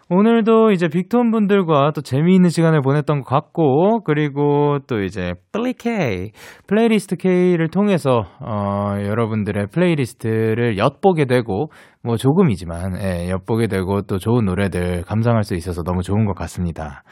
[0.07, 6.31] 오늘도 이제 빅톤 분들과 또 재미있는 시간을 보냈던 것 같고, 그리고 또 이제 play K,
[6.67, 11.71] playlist K를 통해서, 어, 여러분들의 playlist를 엿보게 되고,
[12.03, 17.03] 뭐 조금이지만, 예, 엿보게 되고 또 좋은 노래들 감상할 수 있어서 너무 좋은 것 같습니다.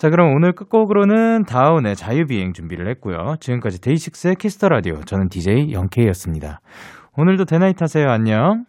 [0.00, 3.36] 자, 그럼 오늘 끝곡으로는 다운의 자유비행 준비를 했고요.
[3.38, 5.02] 지금까지 데이식스의 Kiss the Radio.
[5.04, 6.62] 저는 DJ 영케이였습니다.
[7.18, 8.10] 오늘도 대나잇 하세요.
[8.10, 8.64] 안녕.